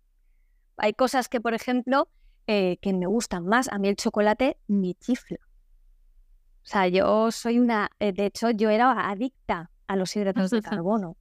Hay 0.77 0.93
cosas 0.93 1.29
que, 1.29 1.41
por 1.41 1.53
ejemplo, 1.53 2.07
eh, 2.47 2.77
que 2.81 2.93
me 2.93 3.07
gustan 3.07 3.45
más. 3.45 3.67
A 3.69 3.77
mí 3.77 3.89
el 3.89 3.95
chocolate 3.95 4.57
me 4.67 4.93
chifla. 4.93 5.39
O 6.63 6.69
sea, 6.69 6.87
yo 6.87 7.31
soy 7.31 7.59
una... 7.59 7.89
Eh, 7.99 8.13
de 8.13 8.25
hecho, 8.25 8.51
yo 8.51 8.69
era 8.69 9.09
adicta 9.09 9.71
a 9.87 9.95
los 9.95 10.15
hidratos 10.15 10.51
de 10.51 10.61
carbono. 10.83 11.17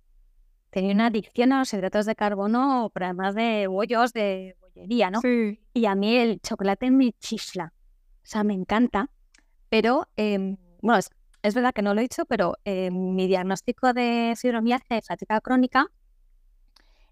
Tenía 0.71 0.93
una 0.93 1.07
adicción 1.07 1.53
a 1.53 1.61
los 1.61 1.73
hidratos 1.73 2.07
de 2.07 2.15
carbono, 2.15 2.91
pero 2.93 3.07
además 3.07 3.35
de 3.35 3.67
bollos 3.67 4.13
de 4.13 4.57
bollería, 4.61 5.11
¿no? 5.11 5.21
Sí. 5.21 5.61
Y 5.73 5.87
a 5.87 5.95
mí 5.95 6.17
el 6.17 6.41
chocolate 6.41 6.91
me 6.91 7.13
chifla. 7.13 7.73
O 7.77 8.29
sea, 8.29 8.45
me 8.45 8.55
encanta. 8.55 9.09
Pero, 9.69 10.09
em, 10.17 10.57
bueno, 10.83 11.01
es, 11.43 11.55
verdad 11.55 11.73
que 11.73 11.83
no 11.83 11.95
lo 11.95 12.01
he 12.01 12.03
dicho, 12.03 12.25
pero 12.27 12.57
em, 12.65 13.15
mi 13.15 13.27
diagnóstico 13.27 13.93
de 13.93 14.35
fibromialgia 14.37 14.99
y 14.99 15.03
fatiga 15.03 15.41
crónica 15.41 15.87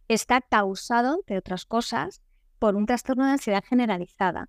está 0.09 0.41
causado, 0.41 1.15
entre 1.15 1.39
otras 1.39 1.65
cosas, 1.65 2.21
por 2.65 2.77
un 2.77 2.87
trastorno 2.87 3.27
de 3.27 3.33
ansiedad 3.33 3.63
generalizada, 3.63 4.49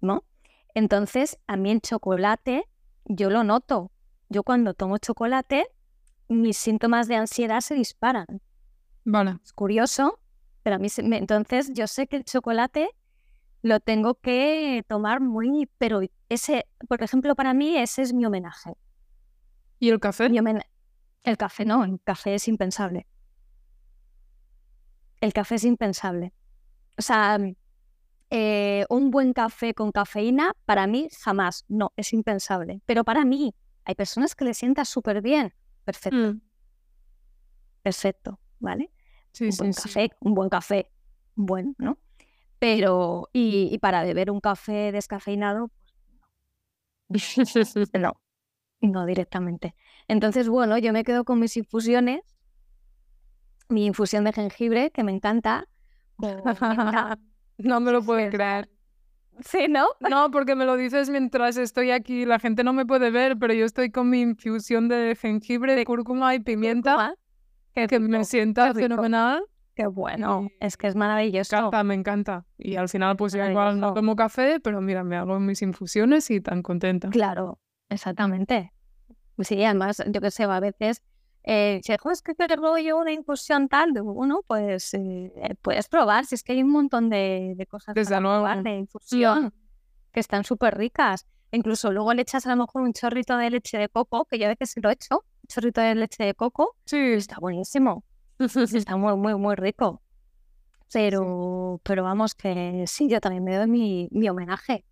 ¿no? 0.00 0.24
Entonces, 0.72 1.38
a 1.46 1.58
mí 1.58 1.70
el 1.70 1.82
chocolate, 1.82 2.64
yo 3.04 3.28
lo 3.28 3.44
noto. 3.44 3.92
Yo 4.30 4.44
cuando 4.44 4.72
tomo 4.72 4.96
chocolate, 4.96 5.66
mis 6.26 6.56
síntomas 6.56 7.06
de 7.06 7.16
ansiedad 7.16 7.60
se 7.60 7.74
disparan. 7.74 8.40
Vale. 9.04 9.36
Es 9.44 9.52
curioso, 9.52 10.20
pero 10.62 10.76
a 10.76 10.78
mí 10.78 10.88
entonces 10.96 11.70
yo 11.74 11.86
sé 11.86 12.06
que 12.06 12.16
el 12.16 12.24
chocolate 12.24 12.88
lo 13.60 13.78
tengo 13.78 14.14
que 14.14 14.82
tomar 14.88 15.20
muy, 15.20 15.68
pero 15.76 16.00
ese, 16.30 16.64
por 16.88 17.02
ejemplo, 17.02 17.34
para 17.34 17.52
mí 17.52 17.76
ese 17.76 18.00
es 18.00 18.14
mi 18.14 18.24
homenaje. 18.24 18.72
¿Y 19.78 19.90
el 19.90 20.00
café? 20.00 20.30
El 21.24 21.36
café 21.36 21.66
no, 21.66 21.84
el 21.84 22.00
café 22.02 22.36
es 22.36 22.48
impensable 22.48 23.06
el 25.24 25.32
café 25.32 25.54
es 25.54 25.64
impensable. 25.64 26.34
O 26.96 27.02
sea, 27.02 27.38
eh, 28.30 28.84
un 28.88 29.10
buen 29.10 29.32
café 29.32 29.74
con 29.74 29.92
cafeína, 29.92 30.54
para 30.64 30.86
mí 30.86 31.08
jamás, 31.20 31.64
no, 31.68 31.92
es 31.96 32.12
impensable. 32.12 32.80
Pero 32.86 33.04
para 33.04 33.24
mí, 33.24 33.54
hay 33.84 33.94
personas 33.94 34.34
que 34.34 34.44
le 34.44 34.54
sientan 34.54 34.86
súper 34.86 35.22
bien. 35.22 35.52
Perfecto. 35.84 36.16
Mm. 36.16 36.40
Perfecto, 37.82 38.40
¿vale? 38.60 38.90
Sí, 39.32 39.44
un 39.44 39.52
sí, 39.52 39.58
buen 39.58 39.72
café, 39.72 40.10
un 40.20 40.34
buen 40.34 40.48
café, 40.48 40.90
bueno, 41.34 41.74
¿no? 41.78 41.98
Pero, 42.58 43.28
y, 43.32 43.76
para 43.78 44.02
beber 44.04 44.30
un 44.30 44.40
café 44.40 44.90
descafeinado, 44.90 45.70
pues 47.08 47.36
no, 47.92 48.20
no 48.80 49.04
directamente. 49.04 49.74
Entonces, 50.08 50.48
bueno, 50.48 50.78
yo 50.78 50.92
me 50.92 51.04
quedo 51.04 51.24
con 51.24 51.40
mis 51.40 51.56
infusiones 51.56 52.22
mi 53.68 53.86
infusión 53.86 54.24
de 54.24 54.32
jengibre, 54.32 54.90
que 54.90 55.04
me 55.04 55.12
encanta. 55.12 55.68
no 57.58 57.80
me 57.80 57.92
lo 57.92 58.02
puedo 58.02 58.30
creer. 58.30 58.68
Sí, 59.40 59.66
¿no? 59.68 59.86
No, 60.10 60.30
porque 60.30 60.54
me 60.54 60.64
lo 60.64 60.76
dices 60.76 61.10
mientras 61.10 61.56
estoy 61.56 61.90
aquí. 61.90 62.24
La 62.24 62.38
gente 62.38 62.64
no 62.64 62.72
me 62.72 62.86
puede 62.86 63.10
ver, 63.10 63.36
pero 63.38 63.52
yo 63.54 63.64
estoy 63.64 63.90
con 63.90 64.10
mi 64.10 64.20
infusión 64.20 64.88
de 64.88 65.16
jengibre, 65.20 65.74
de 65.74 65.84
cúrcuma 65.84 66.34
y 66.34 66.40
pimienta, 66.40 67.14
que 67.74 67.98
me 67.98 68.24
sienta 68.24 68.72
fenomenal. 68.74 69.44
Qué 69.74 69.88
bueno, 69.88 70.48
es 70.60 70.76
que 70.76 70.86
es 70.86 70.94
maravilloso. 70.94 71.56
Me 71.56 71.58
encanta, 71.58 71.84
me 71.84 71.94
encanta. 71.94 72.46
Y 72.58 72.76
al 72.76 72.88
final, 72.88 73.16
pues 73.16 73.34
igual 73.34 73.80
no 73.80 73.92
tomo 73.92 74.14
café, 74.14 74.60
pero 74.60 74.80
mira, 74.80 75.02
me 75.02 75.16
hago 75.16 75.40
mis 75.40 75.62
infusiones 75.62 76.30
y 76.30 76.40
tan 76.40 76.62
contenta. 76.62 77.10
Claro, 77.10 77.58
exactamente. 77.88 78.72
Sí, 79.40 79.64
además, 79.64 80.00
yo 80.06 80.20
qué 80.20 80.30
sé, 80.30 80.44
a 80.44 80.60
veces 80.60 81.02
eh, 81.46 81.80
si 81.84 81.92
es 81.92 82.22
que 82.22 82.34
te 82.34 82.46
yo 82.82 82.96
una 82.96 83.12
infusión 83.12 83.68
tal, 83.68 83.92
bueno, 83.92 84.40
pues 84.46 84.94
eh, 84.94 85.30
puedes 85.60 85.88
probar, 85.88 86.24
si 86.24 86.36
es 86.36 86.42
que 86.42 86.52
hay 86.52 86.62
un 86.62 86.70
montón 86.70 87.10
de, 87.10 87.66
cosas 87.70 87.94
Desde 87.94 88.18
para 88.20 88.62
de 88.62 88.76
infusión 88.76 89.52
que 90.10 90.20
están 90.20 90.44
súper 90.44 90.76
ricas. 90.78 91.26
Incluso 91.50 91.92
luego 91.92 92.14
le 92.14 92.22
echas 92.22 92.46
a 92.46 92.50
lo 92.50 92.62
mejor 92.62 92.82
un 92.82 92.94
chorrito 92.94 93.36
de 93.36 93.50
leche 93.50 93.76
de 93.76 93.88
coco, 93.90 94.24
que 94.24 94.38
yo 94.38 94.46
a 94.46 94.48
veces 94.48 94.74
lo 94.82 94.88
he 94.88 94.94
hecho, 94.94 95.16
un 95.16 95.46
chorrito 95.48 95.82
de 95.82 95.94
leche 95.94 96.24
de 96.24 96.34
coco, 96.34 96.76
sí. 96.86 96.96
está 96.96 97.36
buenísimo. 97.38 98.04
está 98.38 98.96
muy, 98.96 99.14
muy, 99.16 99.34
muy 99.34 99.54
rico. 99.54 100.00
Pero, 100.92 101.80
pero 101.84 102.04
vamos, 102.04 102.34
que 102.34 102.84
sí, 102.86 103.08
yo 103.08 103.20
también 103.20 103.44
me 103.44 103.56
doy 103.56 103.66
mi, 103.66 104.08
mi 104.12 104.28
homenaje. 104.28 104.84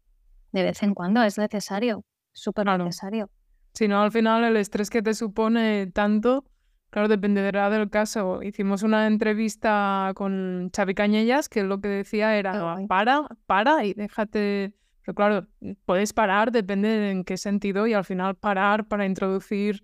De 0.51 0.62
vez 0.62 0.83
en 0.83 0.93
cuando 0.93 1.23
es 1.23 1.38
necesario, 1.38 2.05
súper 2.33 2.67
necesario. 2.67 3.31
Si 3.75 3.89
no, 3.89 4.03
al 4.03 4.13
final 4.13 4.45
el 4.45 4.57
estrés 4.57 4.91
que 4.91 5.03
te 5.03 5.15
supone 5.15 5.87
tanto, 5.89 6.45
Claro, 6.93 7.09
dependerá 7.09 7.71
del 7.71 7.89
caso. 7.89 8.43
Hicimos 8.43 8.83
una 8.83 9.07
entrevista 9.07 10.13
con 10.15 10.71
Xavi 10.77 10.95
Cañellas 10.95 11.49
que 11.49 11.63
lo 11.63 11.81
que 11.81 11.89
decía 11.89 12.37
era 12.37 12.77
para, 12.87 13.27
para 13.47 13.83
y 13.87 13.95
déjate. 13.95 14.75
Pero 15.01 15.15
claro, 15.15 15.47
puedes 15.87 16.13
parar, 16.13 16.53
depende 16.53 16.89
de 16.89 17.11
en 17.11 17.25
qué 17.25 17.39
sentido, 17.39 17.87
y 17.87 17.95
al 17.95 18.05
final 18.05 18.37
parar 18.37 18.87
para 18.89 19.07
introducir 19.07 19.83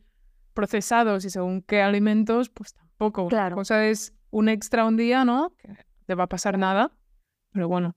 procesados 0.53 1.24
y 1.24 1.31
según 1.31 1.62
qué 1.62 1.81
alimentos, 1.81 2.51
pues 2.51 2.74
tampoco. 2.74 3.29
Claro. 3.29 3.51
La 3.51 3.57
cosa 3.57 3.87
es 3.87 4.14
un 4.29 4.51
extra 4.51 4.85
un 4.85 4.98
día, 4.98 5.24
¿no? 5.24 5.55
Que 5.57 5.79
te 6.05 6.14
va 6.14 6.24
a 6.24 6.29
pasar 6.29 6.59
nada, 6.59 6.92
pero 7.53 7.68
bueno. 7.68 7.96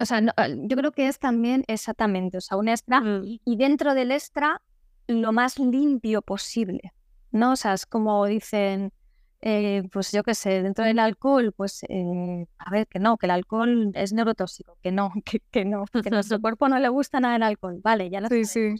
O 0.00 0.04
sea, 0.04 0.20
yo 0.20 0.76
creo 0.76 0.92
que 0.92 1.08
es 1.08 1.18
también 1.18 1.64
exactamente, 1.66 2.36
o 2.36 2.40
sea, 2.42 2.58
un 2.58 2.68
extra 2.68 3.00
mm. 3.00 3.40
y 3.42 3.56
dentro 3.56 3.94
del 3.94 4.12
extra 4.12 4.60
lo 5.08 5.32
más 5.32 5.58
limpio 5.58 6.22
posible. 6.22 6.92
¿no? 7.30 7.52
O 7.52 7.56
sea, 7.56 7.74
es 7.74 7.86
como 7.86 8.26
dicen, 8.26 8.92
eh, 9.40 9.82
pues 9.92 10.12
yo 10.12 10.22
qué 10.22 10.34
sé, 10.34 10.62
dentro 10.62 10.84
del 10.84 10.98
alcohol, 10.98 11.52
pues 11.52 11.82
eh, 11.88 12.46
a 12.58 12.70
ver, 12.70 12.86
que 12.86 12.98
no, 12.98 13.16
que 13.16 13.26
el 13.26 13.30
alcohol 13.30 13.92
es 13.94 14.12
neurotóxico, 14.12 14.78
que 14.82 14.92
no, 14.92 15.12
que, 15.24 15.40
que 15.50 15.64
no, 15.64 15.84
que 15.86 16.08
a 16.08 16.10
nuestro 16.10 16.40
cuerpo 16.40 16.68
no 16.68 16.78
le 16.78 16.88
gusta 16.88 17.20
nada 17.20 17.36
el 17.36 17.42
alcohol, 17.42 17.80
vale, 17.82 18.10
ya 18.10 18.20
lo 18.20 18.28
sí, 18.28 18.44
sí. 18.44 18.74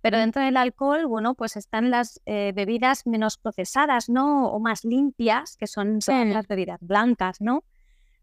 Pero 0.00 0.16
dentro 0.16 0.40
del 0.40 0.56
alcohol, 0.56 1.06
bueno, 1.06 1.34
pues 1.34 1.56
están 1.56 1.90
las 1.90 2.20
eh, 2.24 2.52
bebidas 2.54 3.04
menos 3.04 3.36
procesadas, 3.36 4.08
¿no? 4.08 4.46
O 4.46 4.60
más 4.60 4.84
limpias, 4.84 5.56
que 5.56 5.66
son, 5.66 5.98
las 6.06 6.46
bebidas 6.46 6.78
blancas, 6.80 7.40
¿no? 7.40 7.64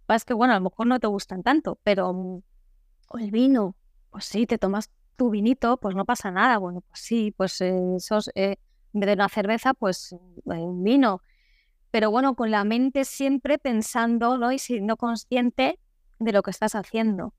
Es 0.08 0.24
que, 0.24 0.34
bueno, 0.34 0.54
a 0.54 0.60
lo 0.60 0.64
mejor 0.64 0.88
no 0.88 1.02
te 1.02 1.08
gustan 1.08 1.44
tanto, 1.44 1.78
pero 1.84 2.42
o 3.10 3.18
el 3.18 3.30
vino, 3.30 3.76
pues 4.10 4.24
sí, 4.24 4.48
te 4.48 4.58
tomas 4.58 4.90
tu 5.16 5.30
vinito, 5.30 5.78
pues 5.78 5.96
no 5.96 6.06
pasa 6.06 6.32
nada. 6.32 6.58
Bueno, 6.58 6.82
pues 6.82 7.00
sí, 7.00 7.34
pues 7.36 7.62
esos 7.62 8.30
en 8.96 9.02
vez 9.02 9.08
de 9.08 9.14
una 9.14 9.30
cerveza, 9.30 9.74
pues 9.74 10.14
eh, 10.14 10.18
un 10.46 10.84
vino. 10.84 11.22
Pero 11.92 12.12
bueno, 12.12 12.36
con 12.36 12.50
la 12.50 12.64
mente 12.64 13.06
siempre 13.06 13.58
pensando 13.58 14.38
¿no? 14.38 14.52
y 14.52 14.60
siendo 14.60 14.98
consciente 14.98 15.80
de 16.20 16.32
lo 16.32 16.44
que 16.44 16.52
estás 16.52 16.76
haciendo. 16.76 17.34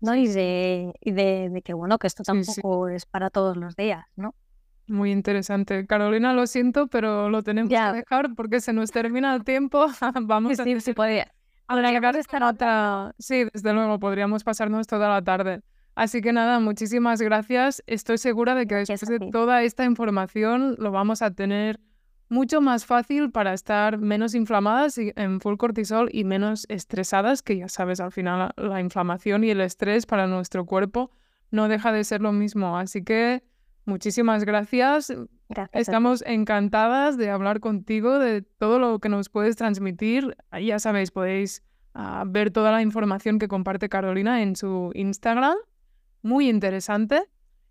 ¿no? 0.00 0.14
Y, 0.14 0.28
de, 0.28 0.92
y 1.00 1.10
de, 1.12 1.62
que 1.64 1.74
bueno, 1.74 1.98
que 1.98 2.06
esto 2.06 2.22
tampoco 2.22 2.88
es 2.88 3.06
para 3.06 3.30
todos 3.30 3.56
los 3.56 3.76
días, 3.76 4.04
¿no? 4.14 4.34
Muy 4.86 5.10
interesante. 5.10 5.86
Carolina, 5.86 6.32
lo 6.32 6.46
siento, 6.46 6.86
pero 6.86 7.28
lo 7.28 7.42
tenemos 7.42 7.70
que 7.70 7.92
dejar 7.92 8.34
porque 8.36 8.60
se 8.60 8.72
nos 8.72 8.92
termina 8.92 9.34
el 9.34 9.42
tiempo. 9.42 9.86
Vamos 10.22 10.56
sí, 10.56 10.72
a... 10.72 10.80
Sí, 10.80 10.92
podría. 10.92 11.32
Agregar 11.66 12.14
esta 12.14 12.38
nota. 12.38 13.12
Sí, 13.18 13.44
desde 13.52 13.72
luego, 13.72 13.98
podríamos 13.98 14.44
pasarnos 14.44 14.86
toda 14.86 15.08
la 15.08 15.22
tarde. 15.22 15.62
Así 15.96 16.20
que 16.20 16.34
nada, 16.34 16.60
muchísimas 16.60 17.22
gracias. 17.22 17.82
Estoy 17.86 18.18
segura 18.18 18.54
de 18.54 18.66
que 18.66 18.74
después 18.74 19.00
de 19.00 19.18
toda 19.30 19.62
esta 19.62 19.86
información 19.86 20.76
lo 20.78 20.90
vamos 20.92 21.22
a 21.22 21.30
tener 21.30 21.80
mucho 22.28 22.60
más 22.60 22.84
fácil 22.84 23.30
para 23.30 23.54
estar 23.54 23.96
menos 23.96 24.34
inflamadas 24.34 24.98
y 24.98 25.14
en 25.16 25.40
full 25.40 25.56
cortisol 25.56 26.10
y 26.12 26.24
menos 26.24 26.66
estresadas, 26.68 27.42
que 27.42 27.56
ya 27.56 27.70
sabes, 27.70 28.00
al 28.00 28.12
final 28.12 28.52
la 28.58 28.80
inflamación 28.82 29.42
y 29.42 29.50
el 29.50 29.62
estrés 29.62 30.04
para 30.04 30.26
nuestro 30.26 30.66
cuerpo 30.66 31.10
no 31.50 31.66
deja 31.66 31.92
de 31.92 32.04
ser 32.04 32.20
lo 32.20 32.32
mismo. 32.32 32.76
Así 32.76 33.02
que 33.02 33.42
muchísimas 33.86 34.44
gracias. 34.44 35.14
Estamos 35.72 36.22
encantadas 36.26 37.16
de 37.16 37.30
hablar 37.30 37.60
contigo, 37.60 38.18
de 38.18 38.42
todo 38.42 38.78
lo 38.78 38.98
que 38.98 39.08
nos 39.08 39.30
puedes 39.30 39.56
transmitir. 39.56 40.36
Ya 40.62 40.78
sabéis, 40.78 41.10
podéis 41.10 41.62
ah, 41.94 42.24
ver 42.26 42.50
toda 42.50 42.70
la 42.70 42.82
información 42.82 43.38
que 43.38 43.48
comparte 43.48 43.88
Carolina 43.88 44.42
en 44.42 44.56
su 44.56 44.90
Instagram 44.92 45.56
muy 46.26 46.48
interesante. 46.48 47.22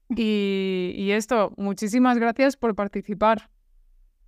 Y, 0.09 1.09
esto, 1.11 1.53
muchísimas 1.57 2.17
gracias 2.17 2.57
por 2.57 2.75
participar. 2.75 3.49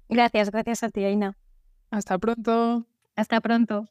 Gracias, 0.09 0.51
gracias 0.51 0.83
a 0.83 0.89
ti, 0.89 1.03
Aina. 1.03 1.37
Hasta 1.91 2.17
pronto. 2.17 2.85
Hasta 3.15 3.41
pronto. 3.41 3.87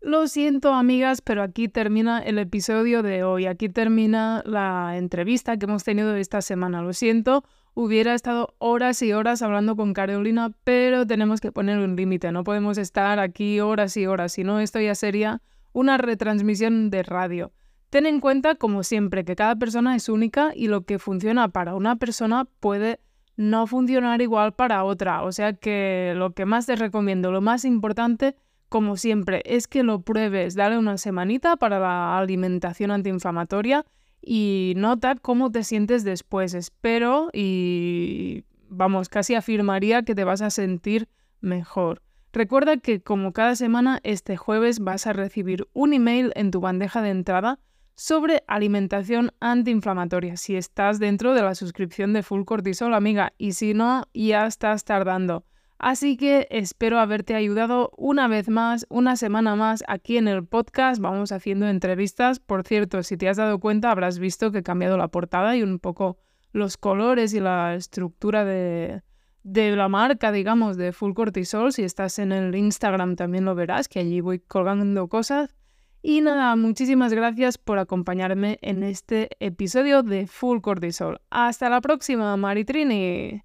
Lo 0.00 0.28
siento, 0.28 0.72
amigas, 0.72 1.20
pero 1.20 1.42
aquí 1.42 1.68
termina 1.68 2.20
el 2.20 2.38
episodio 2.38 3.02
de 3.02 3.22
hoy. 3.22 3.46
Aquí 3.46 3.68
termina 3.68 4.42
la 4.46 4.96
entrevista 4.96 5.58
que 5.58 5.66
hemos 5.66 5.84
tenido 5.84 6.16
esta 6.16 6.40
semana. 6.40 6.80
Lo 6.80 6.94
siento, 6.94 7.44
hubiera 7.74 8.14
estado 8.14 8.54
horas 8.58 9.02
y 9.02 9.12
horas 9.12 9.42
hablando 9.42 9.76
con 9.76 9.92
Carolina, 9.92 10.52
pero 10.64 11.06
tenemos 11.06 11.40
que 11.40 11.52
poner 11.52 11.78
un 11.78 11.96
límite. 11.96 12.32
No 12.32 12.44
podemos 12.44 12.78
estar 12.78 13.18
aquí 13.18 13.60
horas 13.60 13.96
y 13.98 14.06
horas, 14.06 14.32
si 14.32 14.42
no, 14.42 14.58
esto 14.58 14.80
ya 14.80 14.94
sería 14.94 15.42
una 15.72 15.98
retransmisión 15.98 16.88
de 16.88 17.02
radio. 17.02 17.52
Ten 17.90 18.06
en 18.06 18.20
cuenta, 18.20 18.54
como 18.54 18.84
siempre, 18.84 19.24
que 19.24 19.34
cada 19.34 19.56
persona 19.56 19.96
es 19.96 20.08
única 20.08 20.52
y 20.54 20.68
lo 20.68 20.82
que 20.82 21.00
funciona 21.00 21.48
para 21.48 21.74
una 21.74 21.96
persona 21.96 22.46
puede 22.60 23.00
no 23.36 23.66
funcionar 23.66 24.22
igual 24.22 24.52
para 24.52 24.84
otra. 24.84 25.24
O 25.24 25.32
sea 25.32 25.54
que 25.54 26.12
lo 26.16 26.32
que 26.32 26.44
más 26.44 26.66
te 26.66 26.76
recomiendo, 26.76 27.32
lo 27.32 27.40
más 27.40 27.64
importante, 27.64 28.36
como 28.68 28.96
siempre, 28.96 29.42
es 29.44 29.66
que 29.66 29.82
lo 29.82 30.02
pruebes. 30.02 30.54
Dale 30.54 30.78
una 30.78 30.98
semanita 30.98 31.56
para 31.56 31.80
la 31.80 32.16
alimentación 32.16 32.92
antiinflamatoria 32.92 33.84
y 34.22 34.74
nota 34.76 35.16
cómo 35.16 35.50
te 35.50 35.64
sientes 35.64 36.04
después. 36.04 36.54
Espero 36.54 37.28
y 37.32 38.44
vamos, 38.68 39.08
casi 39.08 39.34
afirmaría 39.34 40.04
que 40.04 40.14
te 40.14 40.22
vas 40.22 40.42
a 40.42 40.50
sentir 40.50 41.08
mejor. 41.40 42.02
Recuerda 42.32 42.76
que 42.76 43.00
como 43.00 43.32
cada 43.32 43.56
semana, 43.56 43.98
este 44.04 44.36
jueves 44.36 44.78
vas 44.78 45.08
a 45.08 45.12
recibir 45.12 45.66
un 45.72 45.92
email 45.92 46.30
en 46.36 46.52
tu 46.52 46.60
bandeja 46.60 47.02
de 47.02 47.10
entrada 47.10 47.58
sobre 47.94 48.42
alimentación 48.46 49.32
antiinflamatoria. 49.40 50.36
Si 50.36 50.56
estás 50.56 50.98
dentro 50.98 51.34
de 51.34 51.42
la 51.42 51.54
suscripción 51.54 52.12
de 52.12 52.22
Full 52.22 52.44
Cortisol, 52.44 52.94
amiga, 52.94 53.32
y 53.38 53.52
si 53.52 53.74
no, 53.74 54.04
ya 54.14 54.46
estás 54.46 54.84
tardando. 54.84 55.44
Así 55.78 56.18
que 56.18 56.46
espero 56.50 56.98
haberte 56.98 57.34
ayudado 57.34 57.90
una 57.96 58.28
vez 58.28 58.50
más, 58.50 58.86
una 58.90 59.16
semana 59.16 59.56
más 59.56 59.82
aquí 59.88 60.18
en 60.18 60.28
el 60.28 60.44
podcast. 60.44 61.00
Vamos 61.00 61.32
haciendo 61.32 61.66
entrevistas. 61.66 62.38
Por 62.38 62.66
cierto, 62.66 63.02
si 63.02 63.16
te 63.16 63.30
has 63.30 63.38
dado 63.38 63.60
cuenta, 63.60 63.90
habrás 63.90 64.18
visto 64.18 64.52
que 64.52 64.58
he 64.58 64.62
cambiado 64.62 64.98
la 64.98 65.08
portada 65.08 65.56
y 65.56 65.62
un 65.62 65.78
poco 65.78 66.18
los 66.52 66.76
colores 66.76 67.32
y 67.32 67.40
la 67.40 67.74
estructura 67.74 68.44
de, 68.44 69.02
de 69.42 69.74
la 69.74 69.88
marca, 69.88 70.32
digamos, 70.32 70.76
de 70.76 70.92
Full 70.92 71.14
Cortisol. 71.14 71.72
Si 71.72 71.82
estás 71.82 72.18
en 72.18 72.32
el 72.32 72.54
Instagram 72.54 73.16
también 73.16 73.46
lo 73.46 73.54
verás, 73.54 73.88
que 73.88 74.00
allí 74.00 74.20
voy 74.20 74.38
colgando 74.38 75.08
cosas. 75.08 75.56
Y 76.02 76.22
nada, 76.22 76.56
muchísimas 76.56 77.12
gracias 77.12 77.58
por 77.58 77.78
acompañarme 77.78 78.58
en 78.62 78.82
este 78.82 79.28
episodio 79.38 80.02
de 80.02 80.26
Full 80.26 80.60
Cortisol. 80.60 81.20
Hasta 81.30 81.68
la 81.68 81.80
próxima, 81.80 82.36
Maritrini. 82.36 83.42